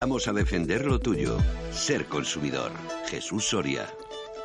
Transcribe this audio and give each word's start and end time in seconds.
Vamos 0.00 0.28
a 0.28 0.32
defender 0.32 0.86
lo 0.86 1.00
tuyo. 1.00 1.38
Ser 1.72 2.06
consumidor. 2.06 2.70
Jesús 3.08 3.48
Soria. 3.48 3.84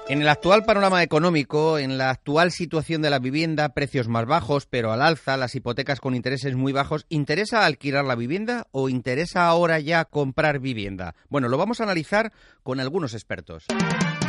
En 0.10 0.20
el 0.20 0.28
actual 0.28 0.66
panorama 0.66 1.04
económico, 1.04 1.78
en 1.78 2.00
la 2.00 2.10
actual 2.10 2.52
situación 2.52 3.04
de 3.04 3.12
la 3.12 3.20
vivienda, 3.20 3.70
precios 3.70 4.08
más 4.08 4.26
bajos, 4.26 4.66
pero 4.66 4.92
al 4.92 5.04
alza, 5.04 5.38
las 5.38 5.54
hipotecas 5.54 6.00
con 6.00 6.16
intereses 6.16 6.56
muy 6.56 6.74
bajos, 6.74 7.06
¿interesa 7.08 7.68
alquilar 7.68 8.04
la 8.04 8.16
vivienda 8.16 8.66
o 8.72 8.90
interesa 8.90 9.46
ahora 9.46 9.80
ya 9.80 10.06
comprar 10.06 10.58
vivienda? 10.58 11.14
Bueno, 11.30 11.50
lo 11.50 11.58
vamos 11.60 11.80
a 11.80 11.84
analizar 11.84 12.34
con 12.64 12.80
algunos 12.80 13.14
expertos. 13.14 13.66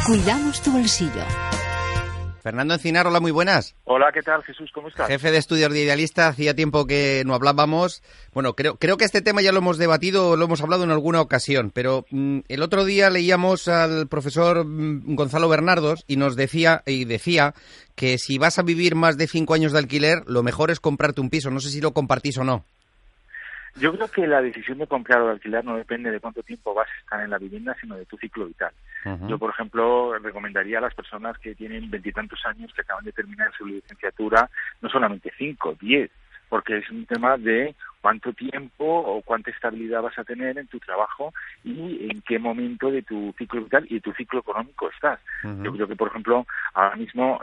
Cuidamos 0.06 0.60
tu 0.60 0.72
bolsillo. 0.72 1.24
Fernando 2.44 2.74
Encinar, 2.74 3.06
hola, 3.06 3.20
muy 3.20 3.32
buenas. 3.32 3.74
Hola, 3.84 4.12
¿qué 4.12 4.20
tal, 4.20 4.42
Jesús? 4.42 4.70
¿Cómo 4.74 4.88
estás? 4.88 5.08
Jefe 5.08 5.30
de 5.30 5.38
estudios 5.38 5.72
de 5.72 5.80
Idealista, 5.80 6.28
hacía 6.28 6.54
tiempo 6.54 6.86
que 6.86 7.22
no 7.24 7.34
hablábamos. 7.34 8.02
Bueno, 8.34 8.52
creo, 8.52 8.76
creo 8.76 8.98
que 8.98 9.06
este 9.06 9.22
tema 9.22 9.40
ya 9.40 9.50
lo 9.50 9.60
hemos 9.60 9.78
debatido, 9.78 10.36
lo 10.36 10.44
hemos 10.44 10.60
hablado 10.60 10.84
en 10.84 10.90
alguna 10.90 11.22
ocasión, 11.22 11.70
pero 11.72 12.04
mm, 12.10 12.40
el 12.48 12.62
otro 12.62 12.84
día 12.84 13.08
leíamos 13.08 13.66
al 13.68 14.08
profesor 14.08 14.66
mm, 14.66 15.14
Gonzalo 15.14 15.48
Bernardos 15.48 16.04
y 16.06 16.16
nos 16.16 16.36
decía, 16.36 16.82
y 16.84 17.06
decía 17.06 17.54
que 17.94 18.18
si 18.18 18.36
vas 18.36 18.58
a 18.58 18.62
vivir 18.62 18.94
más 18.94 19.16
de 19.16 19.26
cinco 19.26 19.54
años 19.54 19.72
de 19.72 19.78
alquiler, 19.78 20.22
lo 20.26 20.42
mejor 20.42 20.70
es 20.70 20.80
comprarte 20.80 21.22
un 21.22 21.30
piso. 21.30 21.50
No 21.50 21.60
sé 21.60 21.70
si 21.70 21.80
lo 21.80 21.94
compartís 21.94 22.36
o 22.36 22.44
no. 22.44 22.66
Yo 23.76 23.92
creo 23.92 24.08
que 24.08 24.26
la 24.26 24.40
decisión 24.40 24.78
de 24.78 24.86
comprar 24.86 25.20
o 25.20 25.26
de 25.26 25.32
alquilar 25.32 25.64
no 25.64 25.76
depende 25.76 26.10
de 26.10 26.20
cuánto 26.20 26.42
tiempo 26.42 26.74
vas 26.74 26.88
a 26.88 27.00
estar 27.00 27.20
en 27.22 27.30
la 27.30 27.38
vivienda, 27.38 27.76
sino 27.80 27.96
de 27.96 28.06
tu 28.06 28.16
ciclo 28.16 28.46
vital. 28.46 28.72
Yo, 29.28 29.38
por 29.38 29.50
ejemplo, 29.50 30.16
recomendaría 30.18 30.78
a 30.78 30.80
las 30.80 30.94
personas 30.94 31.36
que 31.38 31.54
tienen 31.54 31.90
veintitantos 31.90 32.40
años, 32.46 32.72
que 32.72 32.80
acaban 32.80 33.04
de 33.04 33.12
terminar 33.12 33.52
su 33.56 33.66
licenciatura, 33.66 34.48
no 34.80 34.88
solamente 34.88 35.32
cinco, 35.36 35.76
diez, 35.80 36.10
porque 36.54 36.76
es 36.76 36.88
un 36.88 37.04
tema 37.04 37.36
de 37.36 37.74
cuánto 38.00 38.32
tiempo 38.32 38.84
o 38.84 39.22
cuánta 39.22 39.50
estabilidad 39.50 40.02
vas 40.02 40.16
a 40.20 40.22
tener 40.22 40.56
en 40.56 40.68
tu 40.68 40.78
trabajo 40.78 41.34
y 41.64 42.08
en 42.08 42.22
qué 42.22 42.38
momento 42.38 42.92
de 42.92 43.02
tu 43.02 43.34
ciclo 43.36 43.64
vital 43.64 43.84
y 43.90 43.98
tu 43.98 44.12
ciclo 44.12 44.38
económico 44.38 44.88
estás. 44.88 45.18
Yo 45.42 45.72
creo 45.72 45.88
que, 45.88 45.96
por 45.96 46.10
ejemplo, 46.10 46.46
ahora 46.74 46.94
mismo 46.94 47.40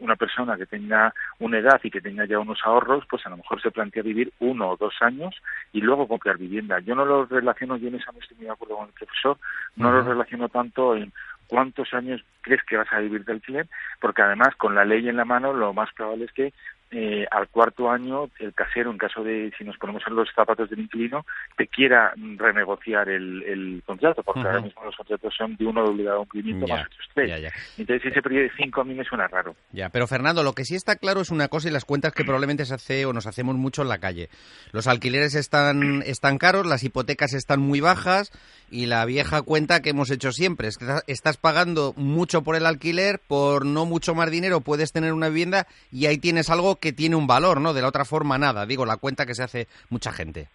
una 0.00 0.16
persona 0.16 0.56
que 0.56 0.66
tenga 0.66 1.14
una 1.38 1.58
edad 1.58 1.80
y 1.84 1.90
que 1.92 2.00
tenga 2.00 2.24
ya 2.24 2.40
unos 2.40 2.58
ahorros, 2.64 3.04
pues 3.08 3.24
a 3.26 3.30
lo 3.30 3.36
mejor 3.36 3.62
se 3.62 3.70
plantea 3.70 4.02
vivir 4.02 4.32
uno 4.40 4.70
o 4.70 4.76
dos 4.76 4.94
años 5.02 5.36
y 5.72 5.80
luego 5.80 6.08
comprar 6.08 6.36
vivienda. 6.36 6.80
Yo 6.80 6.96
no 6.96 7.04
lo 7.04 7.26
relaciono, 7.26 7.76
yo 7.76 7.86
en 7.86 7.94
eso 7.94 8.10
no 8.10 8.18
estoy 8.18 8.38
muy 8.38 8.46
de 8.46 8.52
acuerdo 8.52 8.78
con 8.78 8.88
el 8.88 8.92
profesor, 8.92 9.38
no 9.76 9.92
lo 9.92 10.02
relaciono 10.02 10.48
tanto 10.48 10.96
en 10.96 11.12
cuántos 11.46 11.94
años 11.94 12.24
crees 12.40 12.62
que 12.64 12.76
vas 12.76 12.92
a 12.92 12.98
vivir 12.98 13.24
de 13.24 13.34
alquiler, 13.34 13.68
porque 14.00 14.22
además 14.22 14.56
con 14.56 14.74
la 14.74 14.84
ley 14.84 15.08
en 15.08 15.16
la 15.16 15.24
mano 15.24 15.52
lo 15.52 15.72
más 15.72 15.92
probable 15.94 16.24
es 16.24 16.32
que 16.32 16.52
eh, 16.90 17.26
al 17.30 17.48
cuarto 17.48 17.90
año 17.90 18.30
el 18.38 18.54
casero, 18.54 18.90
en 18.90 18.98
caso 18.98 19.24
de, 19.24 19.52
si 19.58 19.64
nos 19.64 19.76
ponemos 19.76 20.02
en 20.06 20.14
los 20.14 20.28
zapatos 20.34 20.70
del 20.70 20.80
inquilino, 20.80 21.26
te 21.56 21.66
quiera 21.66 22.12
renegociar 22.36 23.08
el, 23.08 23.82
contrato, 23.84 24.22
porque 24.22 24.40
ahora 24.40 24.60
mismo 24.60 24.84
los 24.84 24.96
contratos 24.96 25.34
son 25.36 25.56
de 25.56 25.66
uno 25.66 25.82
de 25.82 25.90
obligado 25.90 26.20
cumplimiento 26.20 26.66
más 26.66 26.86
otros 26.86 27.08
tres. 27.14 27.52
Entonces 27.76 28.12
ese 28.12 28.22
periodo 28.22 28.44
de 28.44 28.52
cinco 28.56 28.80
a 28.80 28.84
mí 28.84 28.94
me 28.94 29.04
suena 29.04 29.26
raro. 29.26 29.56
Ya, 29.72 29.88
pero 29.88 30.06
Fernando, 30.06 30.42
lo 30.42 30.52
que 30.52 30.64
sí 30.64 30.74
está 30.74 30.96
claro 30.96 31.20
es 31.20 31.30
una 31.30 31.48
cosa 31.48 31.68
y 31.68 31.72
las 31.72 31.84
cuentas 31.84 32.12
que 32.12 32.24
probablemente 32.24 32.64
se 32.64 32.74
hace 32.74 33.04
o 33.04 33.12
nos 33.12 33.26
hacemos 33.26 33.56
mucho 33.56 33.82
en 33.82 33.88
la 33.88 33.98
calle. 33.98 34.28
Los 34.72 34.86
alquileres 34.86 35.34
están, 35.34 36.02
están 36.02 36.38
caros, 36.38 36.66
las 36.66 36.84
hipotecas 36.84 37.34
están 37.34 37.60
muy 37.60 37.80
bajas 37.80 38.30
y 38.70 38.86
la 38.86 39.04
vieja 39.04 39.42
cuenta 39.42 39.82
que 39.82 39.90
hemos 39.90 40.10
hecho 40.10 40.32
siempre 40.32 40.68
es 40.68 40.78
que 40.78 40.86
estás 41.06 41.36
pagando 41.36 41.94
mucho 41.96 42.42
por 42.42 42.56
el 42.56 42.66
alquiler, 42.66 43.20
por 43.26 43.64
no 43.66 43.86
mucho 43.86 44.14
más 44.14 44.30
dinero 44.30 44.60
puedes 44.60 44.92
tener 44.92 45.12
una 45.12 45.28
vivienda 45.28 45.66
y 45.90 46.06
ahí 46.06 46.18
tienes 46.18 46.50
algo 46.50 46.75
que 46.78 46.92
tiene 46.92 47.16
un 47.16 47.26
valor, 47.26 47.60
¿no? 47.60 47.74
De 47.74 47.82
la 47.82 47.88
otra 47.88 48.04
forma 48.04 48.38
nada, 48.38 48.66
digo, 48.66 48.86
la 48.86 48.96
cuenta 48.96 49.26
que 49.26 49.34
se 49.34 49.42
hace 49.42 49.68
mucha 49.90 50.12
gente. 50.12 50.48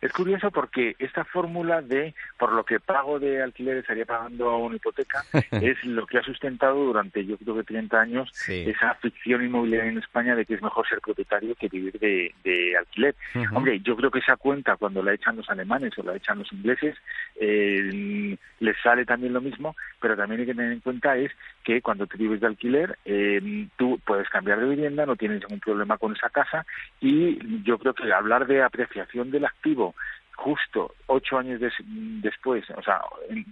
Es 0.00 0.12
curioso 0.12 0.50
porque 0.50 0.94
esta 0.98 1.24
fórmula 1.24 1.80
de 1.82 2.14
por 2.38 2.52
lo 2.52 2.64
que 2.64 2.80
pago 2.80 3.18
de 3.18 3.42
alquiler 3.42 3.78
estaría 3.78 4.04
pagando 4.04 4.56
una 4.58 4.76
hipoteca 4.76 5.24
es 5.50 5.82
lo 5.84 6.06
que 6.06 6.18
ha 6.18 6.22
sustentado 6.22 6.76
durante 6.76 7.24
yo 7.24 7.36
creo 7.38 7.56
que 7.56 7.64
30 7.64 8.00
años 8.00 8.30
esa 8.48 8.94
ficción 8.94 9.44
inmobiliaria 9.44 9.90
en 9.90 9.98
España 9.98 10.36
de 10.36 10.44
que 10.44 10.54
es 10.54 10.62
mejor 10.62 10.86
ser 10.88 11.00
propietario 11.00 11.54
que 11.54 11.68
vivir 11.68 11.98
de, 11.98 12.76
alquiler. 12.78 13.14
Hombre, 13.52 13.80
yo 13.80 13.96
creo 13.96 14.10
que 14.10 14.18
esa 14.18 14.36
cuenta 14.36 14.76
cuando 14.76 15.02
la 15.02 15.14
echan 15.14 15.36
los 15.36 15.48
alemanes 15.48 15.96
o 15.98 16.02
la 16.02 16.16
echan 16.16 16.38
los 16.38 16.52
ingleses 16.52 16.96
eh, 17.36 18.36
les 18.60 18.76
sale 18.82 19.04
también 19.04 19.32
lo 19.32 19.40
mismo, 19.40 19.74
pero 20.00 20.16
también 20.16 20.40
hay 20.40 20.46
que 20.46 20.54
tener 20.54 20.72
en 20.72 20.80
cuenta 20.80 21.16
es 21.16 21.32
que 21.66 21.82
cuando 21.82 22.06
tú 22.06 22.16
vives 22.16 22.40
de 22.40 22.46
alquiler 22.46 22.96
eh, 23.04 23.66
tú 23.76 23.98
puedes 24.06 24.28
cambiar 24.28 24.60
de 24.60 24.68
vivienda, 24.68 25.04
no 25.04 25.16
tienes 25.16 25.40
ningún 25.40 25.58
problema 25.58 25.98
con 25.98 26.14
esa 26.14 26.30
casa 26.30 26.64
y 27.00 27.64
yo 27.64 27.76
creo 27.78 27.92
que 27.92 28.12
hablar 28.12 28.46
de 28.46 28.62
apreciación 28.62 29.32
del 29.32 29.46
activo 29.46 29.96
justo 30.36 30.94
ocho 31.06 31.38
años 31.38 31.60
después, 31.88 32.64
o 32.70 32.82
sea, 32.82 33.00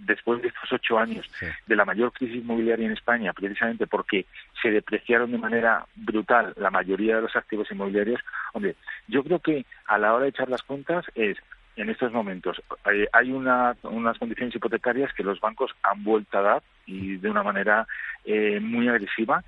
después 0.05 0.41
de 0.41 0.47
estos 0.47 0.71
ocho 0.71 0.97
años 0.97 1.29
de 1.65 1.75
la 1.75 1.83
mayor 1.83 2.13
crisis 2.13 2.37
inmobiliaria 2.37 2.85
en 2.85 2.93
España, 2.93 3.33
precisamente 3.33 3.85
porque 3.85 4.27
se 4.61 4.69
depreciaron 4.69 5.31
de 5.31 5.37
manera 5.37 5.85
brutal 5.95 6.53
la 6.55 6.69
mayoría 6.69 7.17
de 7.17 7.23
los 7.23 7.35
activos 7.35 7.69
inmobiliarios, 7.69 8.21
hombre, 8.53 8.75
yo 9.07 9.23
creo 9.23 9.39
que 9.39 9.65
a 9.87 9.97
la 9.97 10.13
hora 10.13 10.23
de 10.23 10.29
echar 10.29 10.47
las 10.47 10.61
cuentas 10.61 11.03
es 11.15 11.37
en 11.75 11.89
estos 11.89 12.11
momentos. 12.11 12.61
Eh, 12.91 13.07
hay 13.11 13.31
una, 13.31 13.75
unas 13.83 14.17
condiciones 14.17 14.55
hipotecarias 14.55 15.13
que 15.13 15.23
los 15.23 15.39
bancos 15.39 15.71
han 15.83 16.03
vuelto 16.03 16.37
a 16.37 16.41
dar 16.41 16.63
y 16.85 17.17
de 17.17 17.29
una 17.29 17.43
manera 17.43 17.87
eh, 18.25 18.59
muy 18.59 18.87
agresiva. 18.87 19.43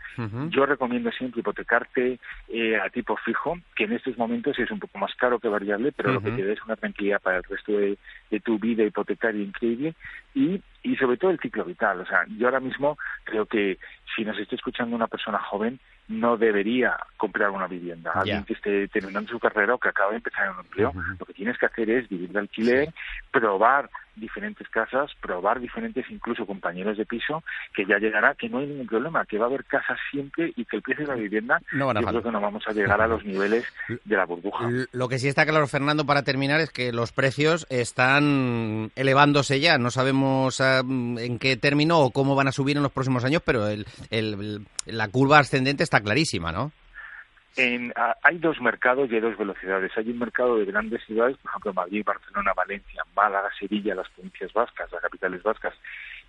Yo 0.49 0.65
recomiendo 0.65 1.11
siempre 1.11 1.41
hipotecarte 1.41 2.19
eh, 2.49 2.77
a 2.77 2.89
tipo 2.89 3.15
fijo, 3.17 3.57
que 3.75 3.83
en 3.83 3.93
estos 3.93 4.17
momentos 4.17 4.57
es 4.57 4.71
un 4.71 4.79
poco 4.79 4.97
más 4.97 5.13
caro 5.15 5.39
que 5.39 5.47
variable, 5.47 5.91
pero 5.91 6.13
lo 6.13 6.21
que 6.21 6.31
te 6.31 6.45
da 6.45 6.53
es 6.53 6.63
una 6.63 6.75
tranquilidad 6.75 7.21
para 7.21 7.38
el 7.38 7.43
resto 7.43 7.73
de, 7.73 7.97
de 8.31 8.39
tu 8.39 8.57
vida 8.57 8.83
hipotecaria 8.83 9.44
increíble 9.44 9.94
y, 10.33 10.61
y 10.83 10.95
sobre 10.95 11.17
todo 11.17 11.31
el 11.31 11.39
ciclo 11.39 11.63
vital. 11.63 12.01
O 12.01 12.05
sea, 12.05 12.25
yo 12.38 12.47
ahora 12.47 12.59
mismo 12.59 12.97
creo 13.23 13.45
que 13.45 13.77
si 14.15 14.25
nos 14.25 14.38
está 14.39 14.55
escuchando 14.55 14.95
una 14.95 15.07
persona 15.07 15.39
joven, 15.39 15.79
no 16.07 16.38
debería 16.38 16.97
comprar 17.18 17.50
una 17.50 17.68
vivienda. 17.68 18.12
Alguien 18.13 18.44
que 18.44 18.53
esté 18.53 18.88
terminando 18.88 19.29
su 19.29 19.40
carrera 19.40 19.75
o 19.75 19.78
que 19.78 19.90
acaba 19.90 20.12
de 20.12 20.18
empezar 20.18 20.45
en 20.45 20.53
un 20.53 20.59
empleo, 20.59 20.94
lo 21.19 21.25
que 21.25 21.34
tienes 21.34 21.57
que 21.57 21.66
hacer 21.66 21.90
es 21.90 22.07
vivir 22.07 22.29
de 22.29 22.40
alquiler, 22.40 22.94
probar 23.31 23.90
diferentes 24.19 24.67
casas, 24.69 25.11
probar 25.22 25.59
diferentes 25.59 26.05
incluso 26.09 26.45
compañeros 26.45 26.97
de 26.97 27.05
piso, 27.05 27.44
que 27.73 27.85
ya 27.85 27.97
llegará, 27.97 28.35
que 28.35 28.50
no 28.50 28.59
hay 28.59 28.67
ningún 28.67 28.88
problema, 28.88 29.25
que 29.25 29.38
va 29.38 29.45
a 29.45 29.47
haber 29.47 29.66
casas 29.66 29.97
siempre 30.11 30.53
y 30.55 30.66
que 30.66 30.78
el 30.78 30.81
precio 30.81 31.05
de 31.05 31.11
la 31.11 31.19
vivienda, 31.19 31.61
yo 31.72 31.91
creo 31.94 32.23
que 32.23 32.31
no 32.31 32.41
vamos 32.41 32.63
a 32.67 32.73
llegar 32.73 33.01
a 33.01 33.07
los 33.07 33.23
niveles 33.25 33.66
de 34.03 34.16
la 34.16 34.25
burbuja. 34.25 34.69
Lo 34.91 35.07
que 35.07 35.19
sí 35.19 35.27
está 35.27 35.45
claro, 35.45 35.67
Fernando, 35.67 36.06
para 36.06 36.23
terminar, 36.23 36.59
es 36.59 36.72
que 36.72 36.91
los 36.91 37.11
precios 37.11 37.67
están 37.69 38.91
elevándose 38.95 39.59
ya. 39.59 39.77
No 39.77 39.91
sabemos 39.91 40.61
ah, 40.61 40.79
en 40.79 41.39
qué 41.39 41.57
término 41.57 42.00
o 42.00 42.11
cómo 42.11 42.35
van 42.35 42.47
a 42.47 42.51
subir 42.51 42.77
en 42.77 42.83
los 42.83 42.91
próximos 42.91 43.23
años, 43.23 43.41
pero 43.45 43.67
el, 43.67 43.85
la 44.85 45.07
curva 45.09 45.39
ascendente 45.39 45.83
está 45.83 46.01
clarísima, 46.01 46.51
¿no? 46.51 46.72
En, 47.57 47.91
hay 48.22 48.38
dos 48.38 48.62
mercados 48.62 49.09
y 49.12 49.16
hay 49.16 49.22
dos 49.22 49.35
velocidades. 49.35 49.91
Hay 49.97 50.09
un 50.12 50.19
mercado 50.19 50.57
de 50.57 50.66
grandes 50.66 51.03
ciudades, 51.06 51.38
por 51.38 51.50
ejemplo 51.50 51.73
Madrid, 51.73 52.03
Barcelona, 52.06 52.53
Valencia, 52.56 53.03
Málaga, 53.16 53.50
Sevilla, 53.59 53.95
las 53.95 54.09
provincias 54.09 54.53
vascas, 54.53 54.91
las 54.91 55.01
capitales 55.01 55.41
vascas, 55.41 55.73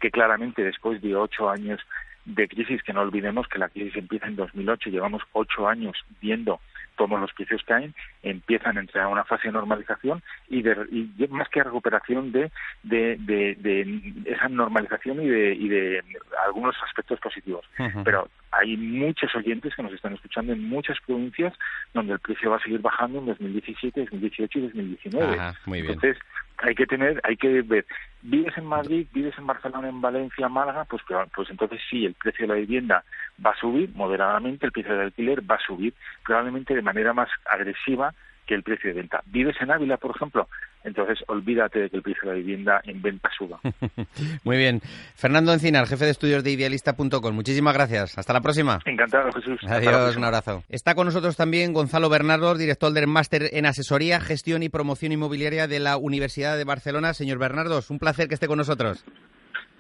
que 0.01 0.11
claramente 0.11 0.65
después 0.65 1.03
de 1.03 1.15
ocho 1.15 1.51
años 1.51 1.81
de 2.25 2.49
crisis, 2.49 2.83
que 2.83 2.95
no 2.95 3.03
olvidemos 3.03 3.47
que 3.47 3.59
la 3.59 3.69
crisis 3.69 3.97
empieza 3.97 4.27
en 4.27 4.37
2008, 4.37 4.91
llevamos 4.91 5.23
ocho 5.33 5.69
años 5.69 5.97
viendo 6.21 6.61
cómo 6.99 7.17
los 7.17 7.33
precios 7.33 7.63
caen, 7.65 7.95
empiezan 8.23 8.77
a 8.77 8.81
entrar 8.81 9.05
a 9.05 9.09
una 9.09 9.25
fase 9.25 9.49
de 9.49 9.53
normalización 9.53 10.23
y, 10.49 10.63
de, 10.63 10.77
y 10.91 11.27
más 11.29 11.49
que 11.49 11.63
recuperación 11.63 12.33
de, 12.33 12.51
de, 12.83 13.17
de, 13.17 14.03
esa 14.27 14.49
normalización 14.49 15.23
y 15.23 15.29
de, 15.29 15.55
y 15.55 15.69
de 15.69 16.05
algunos 16.45 16.77
aspectos 16.85 17.21
positivos. 17.21 17.65
Pero 18.05 18.29
hay 18.51 18.77
muchos 18.77 19.35
oyentes 19.37 19.75
que 19.75 19.83
nos 19.83 19.93
están 19.93 20.15
escuchando 20.15 20.53
en 20.53 20.69
muchas 20.69 20.99
provincias 21.07 21.55
donde 21.95 22.15
el 22.15 22.19
precio 22.19 22.51
va 22.51 22.57
a 22.57 22.63
seguir 22.63 22.81
bajando 22.81 23.21
en 23.21 23.27
2017, 23.27 24.01
2018 24.01 24.59
y 24.59 24.63
2019. 24.63 25.39
muy 25.67 25.83
bien. 25.83 25.95
Entonces, 25.95 26.21
hay 26.59 26.75
que 26.75 26.87
tener, 26.87 27.21
hay 27.25 27.37
que 27.37 27.63
ver, 27.63 27.87
vives 28.23 28.57
en 28.59 28.67
Madrid, 28.67 29.07
vives 29.13 29.37
en 29.39 29.47
Barcelona, 29.47 29.89
en 29.89 30.01
Valencia, 30.01 30.49
Málaga, 30.49 30.85
pues, 30.85 31.03
pues 31.35 31.51
entonces 31.51 31.81
sí, 31.89 32.05
el 32.05 32.15
precio 32.15 32.47
de 32.47 32.55
la 32.55 32.61
vivienda 32.61 33.05
va 33.45 33.53
a 33.53 33.57
subir 33.57 33.91
moderadamente, 33.95 34.67
el 34.67 34.73
precio 34.73 34.93
del 34.93 35.07
alquiler 35.07 35.49
va 35.49 35.55
a 35.55 35.67
subir, 35.67 35.95
probablemente 36.25 36.75
de 36.75 36.83
manera 36.83 37.13
más 37.13 37.29
agresiva 37.47 38.13
que 38.47 38.55
el 38.55 38.63
precio 38.63 38.91
de 38.91 39.01
venta. 39.01 39.23
¿Vives 39.27 39.57
en 39.61 39.71
Ávila, 39.71 39.99
por 39.99 40.17
ejemplo? 40.17 40.49
Entonces, 40.85 41.19
olvídate 41.27 41.81
de 41.81 41.91
que 41.91 41.97
el 41.97 42.03
precio 42.03 42.23
de 42.23 42.29
la 42.29 42.35
vivienda 42.35 42.81
en 42.85 43.03
venta 43.03 43.29
suba. 43.37 43.61
Muy 44.45 44.57
bien. 44.57 44.81
Fernando 45.15 45.53
Encinar, 45.53 45.87
jefe 45.87 46.05
de 46.05 46.11
estudios 46.13 46.45
de 46.45 46.53
idealista.com. 46.53 47.35
Muchísimas 47.35 47.75
gracias. 47.75 48.17
Hasta 48.17 48.33
la 48.33 48.41
próxima. 48.41 48.79
Encantado, 48.85 49.31
Jesús. 49.33 49.61
Adiós, 49.69 50.17
un 50.17 50.25
abrazo. 50.25 50.63
Está 50.69 50.95
con 50.95 51.07
nosotros 51.07 51.37
también 51.37 51.73
Gonzalo 51.73 52.09
Bernardo, 52.09 52.55
director 52.55 52.93
del 52.93 53.07
máster 53.07 53.51
en 53.53 53.67
asesoría, 53.67 54.21
gestión 54.21 54.63
y 54.63 54.69
promoción 54.69 55.13
inmobiliaria 55.13 55.67
de 55.67 55.81
la 55.81 55.97
Universidad 55.97 56.57
de 56.57 56.65
Barcelona. 56.65 57.15
Señor 57.15 57.39
Bernardo, 57.39 57.81
un 57.89 57.99
placer 57.99 58.29
que 58.29 58.35
esté 58.35 58.47
con 58.47 58.59
nosotros. 58.59 59.05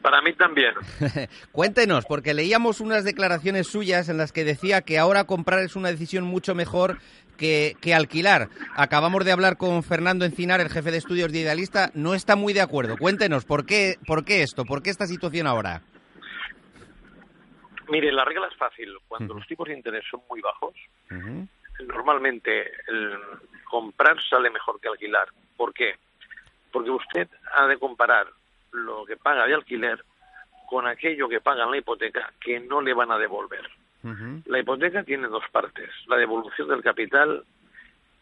Para 0.08 0.22
mí 0.22 0.32
también. 0.32 0.72
Cuéntenos, 1.52 2.06
porque 2.06 2.32
leíamos 2.32 2.80
unas 2.80 3.04
declaraciones 3.04 3.66
suyas 3.66 4.08
en 4.08 4.16
las 4.16 4.32
que 4.32 4.42
decía 4.42 4.80
que 4.80 4.98
ahora 4.98 5.24
comprar 5.24 5.58
es 5.58 5.76
una 5.76 5.90
decisión 5.90 6.24
mucho 6.24 6.54
mejor 6.54 6.96
que, 7.36 7.74
que, 7.82 7.92
alquilar. 7.92 8.48
Acabamos 8.74 9.26
de 9.26 9.32
hablar 9.32 9.58
con 9.58 9.82
Fernando 9.82 10.24
Encinar, 10.24 10.62
el 10.62 10.70
jefe 10.70 10.92
de 10.92 10.96
estudios 10.96 11.30
de 11.30 11.40
Idealista, 11.40 11.90
no 11.92 12.14
está 12.14 12.36
muy 12.36 12.54
de 12.54 12.62
acuerdo. 12.62 12.96
Cuéntenos, 12.96 13.44
¿por 13.44 13.66
qué, 13.66 13.96
por 14.06 14.24
qué 14.24 14.40
esto? 14.40 14.64
¿Por 14.64 14.82
qué 14.82 14.88
esta 14.88 15.04
situación 15.04 15.46
ahora? 15.46 15.82
Mire, 17.90 18.10
la 18.10 18.24
regla 18.24 18.48
es 18.50 18.56
fácil. 18.56 18.96
Cuando 19.08 19.34
los 19.34 19.46
tipos 19.46 19.68
de 19.68 19.74
interés 19.74 20.04
son 20.10 20.22
muy 20.30 20.40
bajos, 20.40 20.72
normalmente 21.86 22.62
el 22.86 23.12
comprar 23.64 24.16
sale 24.30 24.48
mejor 24.48 24.80
que 24.80 24.88
alquilar. 24.88 25.28
¿Por 25.54 25.74
qué? 25.74 25.96
Porque 26.72 26.90
usted 26.90 27.28
ha 27.52 27.66
de 27.66 27.76
comparar 27.76 28.37
lo 28.72 29.04
que 29.04 29.16
paga 29.16 29.46
de 29.46 29.54
alquiler 29.54 30.02
con 30.68 30.86
aquello 30.86 31.28
que 31.28 31.40
paga 31.40 31.64
en 31.64 31.70
la 31.70 31.78
hipoteca 31.78 32.32
que 32.40 32.60
no 32.60 32.80
le 32.80 32.94
van 32.94 33.10
a 33.10 33.18
devolver. 33.18 33.68
La 34.46 34.58
hipoteca 34.60 35.02
tiene 35.02 35.26
dos 35.26 35.44
partes, 35.50 35.90
la 36.06 36.16
devolución 36.16 36.68
del 36.68 36.82
capital 36.82 37.44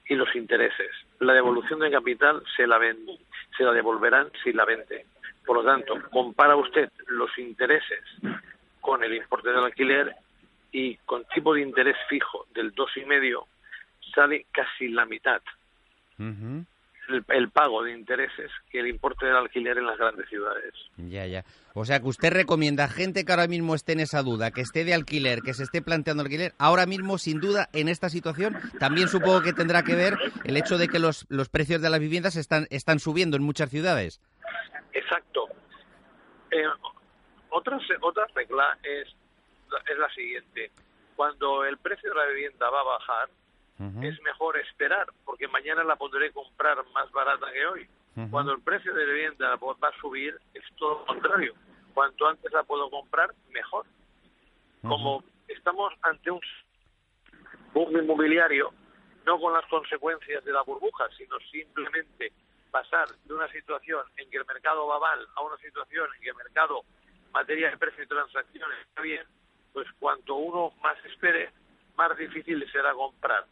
y 0.09 0.15
los 0.15 0.35
intereses. 0.35 0.91
La 1.21 1.33
devolución 1.33 1.81
del 1.81 1.93
capital 1.93 2.43
se 2.57 2.67
la, 2.67 2.81
se 3.57 3.65
la 3.65 3.73
devolverán 3.73 4.31
si 4.43 4.53
la 4.53 4.65
vende. 4.65 5.07
Por 5.45 5.59
lo 5.59 5.65
tanto, 5.65 5.95
compara 6.11 6.57
usted 6.57 6.91
los 7.09 7.37
intereses 7.39 8.03
con 8.81 9.05
el 9.05 9.15
importe 9.15 9.51
del 9.51 9.65
alquiler 9.65 10.15
y 10.73 10.97
con 10.99 11.25
tipo 11.27 11.55
de 11.55 11.61
interés 11.61 11.97
fijo 12.09 12.47
del 12.55 12.73
dos 12.73 12.91
y 12.97 13.05
medio 13.05 13.47
sale 14.15 14.47
casi 14.53 14.89
la 14.89 15.05
mitad 15.05 15.43
el, 17.09 17.51
pago 17.51 17.83
de 17.83 17.93
intereses 17.93 18.51
que 18.71 18.81
el 18.81 18.89
importe 18.89 19.27
del 19.27 19.37
alquiler 19.37 19.79
en 19.79 19.87
las 19.87 19.99
grandes 19.99 20.29
ciudades. 20.29 20.75
Ya, 20.97 21.27
ya. 21.27 21.45
O 21.75 21.85
sea 21.85 22.01
que 22.01 22.07
usted 22.07 22.33
recomienda 22.33 22.85
a 22.85 22.89
gente 22.89 23.25
que 23.25 23.33
ahora 23.33 23.47
mismo 23.47 23.75
esté 23.75 23.93
en 23.93 24.01
esa 24.01 24.23
duda, 24.23 24.51
que 24.51 24.61
esté 24.61 24.85
de 24.85 24.95
alquiler, 24.95 25.41
que 25.43 25.55
se 25.55 25.63
esté 25.63 25.83
planteando 25.83 26.23
alquiler, 26.23 26.53
ahora 26.59 26.87
mismo 26.87 27.19
sin 27.19 27.41
duda 27.41 27.69
en 27.73 27.89
esta 27.89 28.09
situación 28.09 28.57
también 28.79 29.09
supongo 29.09 29.43
que 29.43 29.53
tendrá 29.53 29.83
que 29.83 29.95
ver 29.95 30.17
el 30.45 30.57
hecho 30.57 30.79
de 30.79 30.89
que 30.89 30.99
los, 30.99 31.27
los 31.29 31.49
precios 31.49 31.83
de 31.83 31.91
las 31.91 32.01
viviendas 32.01 32.37
están, 32.37 32.67
están 32.71 32.99
subiendo 32.99 33.37
en 33.37 33.43
muchas 33.43 33.71
ciudades. 33.71 34.21
Exacto. 34.93 35.49
Eh, 36.51 36.65
otra, 37.51 37.79
otra 38.01 38.27
regla 38.35 38.79
es, 38.83 39.09
es 39.91 39.99
la 39.99 40.09
siguiente. 40.15 40.71
Cuando 41.15 41.65
el 41.65 41.79
precio 41.79 42.11
de 42.11 42.17
la 42.17 42.27
vivienda 42.27 42.69
va 42.71 42.81
a 42.81 42.85
bajar, 42.85 43.29
es 43.79 44.23
mejor 44.23 44.57
esperar, 44.59 45.07
porque 45.25 45.49
mañana 45.49 45.85
la 45.85 45.97
podré 45.97 46.33
comprar 46.33 46.79
más 46.95 47.11
barata 47.13 47.53
que 47.53 47.67
hoy. 47.67 47.89
Cuando 48.31 48.53
el 48.53 48.63
precio 48.63 48.95
de 48.95 49.07
la 49.07 49.13
vivienda 49.13 49.57
va 49.57 49.89
a 49.89 50.01
subir, 50.01 50.35
es 50.55 50.65
todo 50.77 51.01
lo 51.01 51.07
contrario. 51.07 51.55
Cuanto 51.93 52.27
antes 52.27 52.51
la 52.53 52.63
puedo 52.63 52.89
comprar, 52.89 53.31
mejor. 53.51 53.85
Como 54.81 55.23
estamos 55.49 55.93
ante 56.03 56.31
un 56.31 56.41
boom 57.75 57.97
inmobiliario, 57.99 58.73
no 59.27 59.39
con 59.39 59.53
las 59.53 59.67
consecuencias 59.67 60.45
de 60.45 60.53
la 60.53 60.63
burbuja, 60.63 61.05
sino 61.19 61.39
simplemente 61.51 62.33
pasar 62.71 63.09
de 63.25 63.35
una 63.35 63.49
situación 63.49 64.03
en 64.17 64.31
que 64.31 64.39
el 64.39 64.47
mercado 64.47 64.87
va 64.87 64.99
mal 64.99 65.27
a 65.35 65.43
una 65.43 65.57
situación 65.59 66.09
en 66.15 66.23
que 66.23 66.29
el 66.31 66.37
mercado 66.37 66.83
materia 67.33 67.71
de 67.71 67.77
precio 67.77 68.05
y 68.05 68.07
transacciones 68.07 68.79
está 68.87 69.03
bien, 69.03 69.23
pues 69.73 69.87
cuanto 69.99 70.37
uno 70.37 70.73
más 70.83 70.97
espere, 71.05 71.51
más 71.97 72.17
difícil 72.17 72.65
será 72.73 72.95
comprar. 72.95 73.45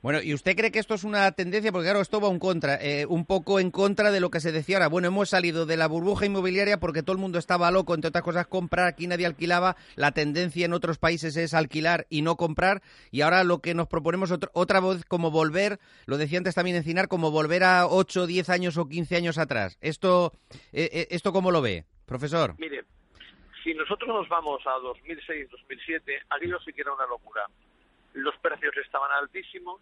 Bueno, 0.00 0.22
¿y 0.22 0.32
usted 0.32 0.54
cree 0.54 0.70
que 0.70 0.78
esto 0.78 0.94
es 0.94 1.02
una 1.02 1.32
tendencia? 1.32 1.72
Porque 1.72 1.86
claro, 1.86 2.00
esto 2.00 2.20
va 2.20 2.28
un, 2.28 2.38
contra, 2.38 2.76
eh, 2.80 3.04
un 3.04 3.26
poco 3.26 3.58
en 3.58 3.72
contra 3.72 4.12
de 4.12 4.20
lo 4.20 4.30
que 4.30 4.38
se 4.38 4.52
decía 4.52 4.76
ahora. 4.76 4.86
Bueno, 4.86 5.08
hemos 5.08 5.30
salido 5.30 5.66
de 5.66 5.76
la 5.76 5.88
burbuja 5.88 6.24
inmobiliaria 6.24 6.78
porque 6.78 7.02
todo 7.02 7.14
el 7.14 7.18
mundo 7.18 7.36
estaba 7.36 7.72
loco, 7.72 7.96
entre 7.96 8.10
otras 8.10 8.22
cosas, 8.22 8.46
comprar, 8.46 8.86
aquí 8.86 9.08
nadie 9.08 9.26
alquilaba. 9.26 9.74
La 9.96 10.12
tendencia 10.12 10.66
en 10.66 10.72
otros 10.72 10.98
países 10.98 11.36
es 11.36 11.52
alquilar 11.52 12.06
y 12.10 12.22
no 12.22 12.36
comprar. 12.36 12.80
Y 13.10 13.22
ahora 13.22 13.42
lo 13.42 13.58
que 13.58 13.74
nos 13.74 13.88
proponemos 13.88 14.32
otra 14.52 14.80
vez 14.80 15.04
como 15.04 15.32
volver, 15.32 15.80
lo 16.06 16.16
decía 16.16 16.38
antes 16.38 16.54
también 16.54 16.76
Encinar, 16.76 17.08
como 17.08 17.32
volver 17.32 17.64
a 17.64 17.88
8, 17.88 18.28
10 18.28 18.50
años 18.50 18.76
o 18.76 18.88
15 18.88 19.16
años 19.16 19.36
atrás. 19.36 19.78
¿Esto, 19.80 20.32
eh, 20.72 20.90
eh, 20.92 21.08
¿esto 21.10 21.32
cómo 21.32 21.50
lo 21.50 21.60
ve, 21.60 21.86
profesor? 22.06 22.54
Mire, 22.58 22.84
si 23.64 23.74
nosotros 23.74 24.08
nos 24.10 24.28
vamos 24.28 24.62
a 24.64 24.78
2006, 24.78 25.50
2007, 25.50 26.22
aquello 26.30 26.60
sí 26.64 26.72
que 26.72 26.82
era 26.82 26.92
una 26.92 27.06
locura 27.06 27.42
los 28.14 28.36
precios 28.38 28.76
estaban 28.76 29.10
altísimos, 29.12 29.80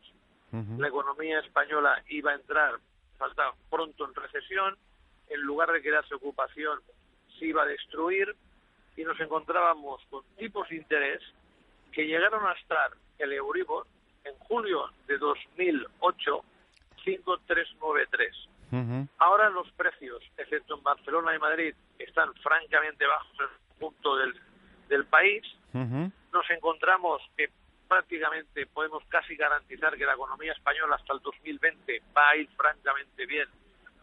la 0.79 0.89
economía 0.89 1.41
española 1.41 2.03
iba 2.09 2.31
a 2.31 2.35
entrar, 2.35 2.77
falta 3.19 3.53
pronto 3.69 4.07
en 4.07 4.15
recesión, 4.15 4.75
en 5.29 5.41
lugar 5.43 5.71
de 5.71 5.83
crearse 5.83 6.15
ocupación, 6.15 6.81
se 7.39 7.47
iba 7.47 7.63
a 7.63 7.67
destruir 7.67 8.35
y 8.97 9.05
nos 9.05 9.21
encontrábamos 9.21 10.01
con 10.09 10.25
tipos 10.39 10.67
de 10.71 10.77
interés 10.77 11.21
que 11.93 12.07
llegaron 12.07 12.47
a 12.47 12.53
estar 12.53 12.93
el 13.19 13.33
Euribor 13.33 13.87
en 14.25 14.35
julio 14.39 14.91
de 15.07 15.19
2008 15.19 16.45
5393. 17.05 18.49
Ahora 19.19 19.49
los 19.51 19.71
precios, 19.73 20.23
excepto 20.37 20.77
en 20.77 20.83
Barcelona 20.83 21.35
y 21.35 21.39
Madrid, 21.39 21.75
están 21.99 22.35
francamente 22.35 23.07
bajos 23.07 23.39
en 23.39 23.45
el 23.45 23.79
punto 23.79 24.17
del, 24.17 24.35
del 24.89 25.05
país. 25.07 25.43
Nos 25.73 26.51
encontramos 26.51 27.23
que 27.37 27.51
prácticamente 27.89 28.67
podemos 28.67 29.05
casi 29.09 29.37
garantizar 29.37 29.97
que 29.97 30.05
la 30.05 30.15
economía 30.15 30.53
española 30.53 30.97
hasta 30.97 31.15
el 31.15 31.21
2020 31.21 32.03
va 32.17 32.31
a 32.31 32.37
ir 32.37 32.49
francamente 32.57 33.27
bien 33.27 33.49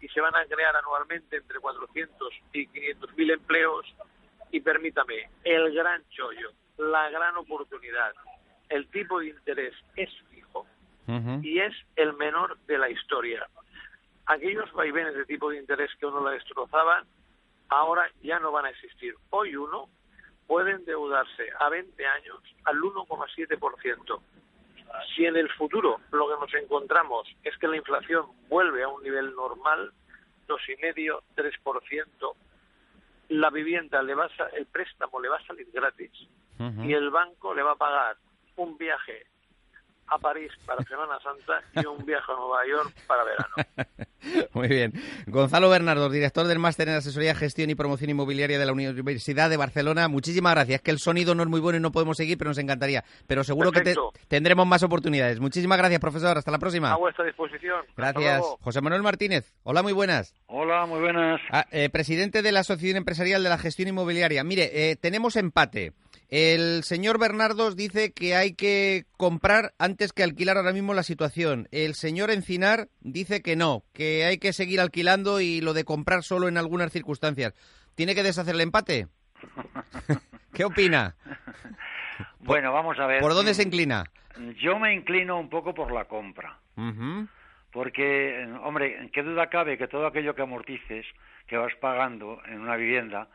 y 0.02 0.08
se 0.10 0.22
van 0.22 0.36
a 0.36 0.46
crear 0.46 0.76
anualmente 0.76 1.38
entre 1.38 1.60
400 1.60 2.34
y 2.52 2.68
500 2.68 3.18
mil 3.18 3.32
empleos. 3.32 3.86
Y 4.52 4.60
permítame, 4.60 5.30
el 5.44 5.74
gran 5.74 6.04
chollo, 6.10 6.52
la 6.78 7.10
gran 7.10 7.38
oportunidad, 7.38 8.14
el 8.70 8.88
tipo 8.90 9.20
de 9.20 9.28
interés 9.28 9.74
es 9.96 10.10
fijo 10.30 10.68
y 11.42 11.60
es 11.60 11.74
el 11.96 12.14
menor 12.14 12.58
de 12.66 12.78
la 12.78 12.90
historia. 12.90 13.48
Aquellos 14.26 14.72
vaivenes 14.74 15.16
de 15.16 15.26
tipo 15.26 15.50
de 15.50 15.58
interés 15.58 15.92
que 16.00 16.06
uno 16.06 16.24
la 16.24 16.32
destrozaban, 16.32 17.06
ahora 17.70 18.10
ya 18.22 18.40
no 18.40 18.52
van 18.52 18.66
a 18.66 18.70
existir. 18.70 19.16
Hoy 19.30 19.56
uno 19.56 19.90
puede 20.48 20.72
endeudarse 20.72 21.50
a 21.60 21.70
20 21.70 22.06
años 22.06 22.40
al 22.66 22.78
1,7%. 22.78 24.22
Si 25.16 25.26
en 25.26 25.36
el 25.36 25.50
futuro 25.50 26.00
lo 26.12 26.28
que 26.28 26.40
nos 26.40 26.54
encontramos 26.64 27.28
es 27.44 27.58
que 27.58 27.68
la 27.68 27.78
inflación 27.78 28.28
vuelve 28.48 28.84
a 28.84 28.88
un 28.88 29.02
nivel 29.02 29.34
normal, 29.36 29.92
2,5, 30.48 31.22
3%, 31.36 32.34
la 33.30 33.50
vivienda 33.50 34.04
le 34.04 34.14
va 34.14 34.26
a, 34.26 34.46
el 34.56 34.66
préstamo 34.68 35.20
le 35.20 35.30
va 35.30 35.38
a 35.38 35.46
salir 35.46 35.68
gratis 35.72 36.12
y 36.60 36.94
el 36.94 37.10
banco 37.10 37.54
le 37.54 37.64
va 37.64 37.72
a 37.72 37.76
pagar 37.76 38.16
un 38.58 38.78
viaje 38.78 39.26
a 40.08 40.18
París 40.18 40.52
para 40.66 40.84
Semana 40.84 41.20
Santa 41.20 41.62
y 41.74 41.86
un 41.86 42.06
viaje 42.06 42.32
a 42.32 42.36
Nueva 42.36 42.66
York 42.68 42.94
para 43.08 43.24
verano. 43.24 43.56
Muy 44.54 44.68
bien. 44.68 44.94
Gonzalo 45.28 45.70
Bernardo, 45.70 46.10
director 46.10 46.48
del 46.48 46.60
Máster 46.60 46.90
en 46.90 46.96
Asesoría, 46.96 47.36
Gestión 47.36 47.70
y 47.70 47.76
Promoción 47.76 48.10
Inmobiliaria 48.10 48.60
de 48.60 48.66
la 48.66 48.72
Universidad 48.72 49.50
de 49.50 49.58
Barcelona. 49.58 50.08
Muchísimas 50.08 50.54
gracias. 50.54 50.82
que 50.82 50.92
el 50.92 51.00
sonido 51.00 51.36
no 51.36 51.44
es 51.44 51.50
muy 51.50 51.60
bueno 51.60 51.78
y 51.78 51.82
no 51.82 51.92
podemos 51.92 52.18
seguir, 52.18 52.38
pero 52.38 52.50
nos 52.50 52.58
encantaría. 52.58 53.04
Pero 53.28 53.44
seguro 53.44 53.72
que 53.72 53.96
tendremos 54.28 54.68
más 54.68 54.84
oportunidades. 54.84 55.40
Muchísimas 55.40 55.78
gracias, 55.78 56.00
profesor. 56.00 56.38
Hasta 56.38 56.52
la 56.52 56.60
próxima. 56.60 56.92
A 56.92 56.98
vuestra 56.98 57.26
disposición. 57.26 57.82
Gracias. 57.96 58.42
José 58.62 58.82
Manuel 58.82 59.04
Martínez. 59.04 59.54
Hola, 59.64 59.84
muy 59.84 59.94
buenas. 59.94 60.34
Hola, 60.48 60.86
muy 60.86 61.00
buenas. 61.00 61.42
Ah, 61.52 61.66
eh, 61.72 61.90
presidente 61.90 62.42
de 62.42 62.52
la 62.52 62.62
Asociación 62.62 62.98
Empresarial 62.98 63.44
de 63.44 63.50
la 63.50 63.58
Gestión 63.58 63.90
Inmobiliaria. 63.90 64.44
Mire, 64.44 64.92
eh, 64.92 64.96
tenemos 64.96 65.36
empate. 65.36 65.94
El 66.36 66.82
señor 66.82 67.20
Bernardos 67.20 67.76
dice 67.76 68.12
que 68.12 68.34
hay 68.36 68.56
que 68.56 69.04
comprar 69.18 69.76
antes 69.78 70.14
que 70.14 70.24
alquilar 70.24 70.58
ahora 70.58 70.74
mismo 70.74 70.96
la 70.96 71.04
situación. 71.04 71.68
El 71.70 71.94
señor 71.94 72.32
Encinar 72.32 72.88
dice 73.02 73.44
que 73.44 73.56
no, 73.56 73.84
que 73.94 74.26
hay 74.26 74.40
que 74.40 74.52
seguir 74.52 74.82
alquilando 74.82 75.42
y 75.42 75.62
lo 75.62 75.74
de 75.74 75.86
comprar 75.86 76.24
solo 76.24 76.48
en 76.48 76.58
algunas 76.58 76.92
circunstancias. 76.92 77.54
¿Tiene 77.94 78.16
que 78.16 78.24
deshacer 78.24 78.56
el 78.56 78.62
empate? 78.62 79.10
¿Qué 80.56 80.66
opina? 80.66 81.16
Bueno, 82.40 82.74
vamos 82.74 82.98
a 82.98 83.06
ver. 83.06 83.22
¿Por 83.22 83.36
dónde 83.36 83.54
se 83.54 83.62
inclina? 83.62 84.04
Yo 84.60 84.80
me 84.80 84.92
inclino 84.92 85.40
un 85.40 85.52
poco 85.52 85.76
por 85.76 85.92
la 85.92 86.06
compra. 86.06 86.58
Porque, 87.72 88.44
hombre, 88.64 89.12
¿qué 89.14 89.22
duda 89.22 89.52
cabe 89.52 89.78
que 89.78 89.88
todo 89.88 90.08
aquello 90.08 90.34
que 90.34 90.42
amortices, 90.42 91.06
que 91.46 91.58
vas 91.58 91.76
pagando 91.80 92.42
en 92.48 92.60
una 92.62 92.76
vivienda, 92.76 93.28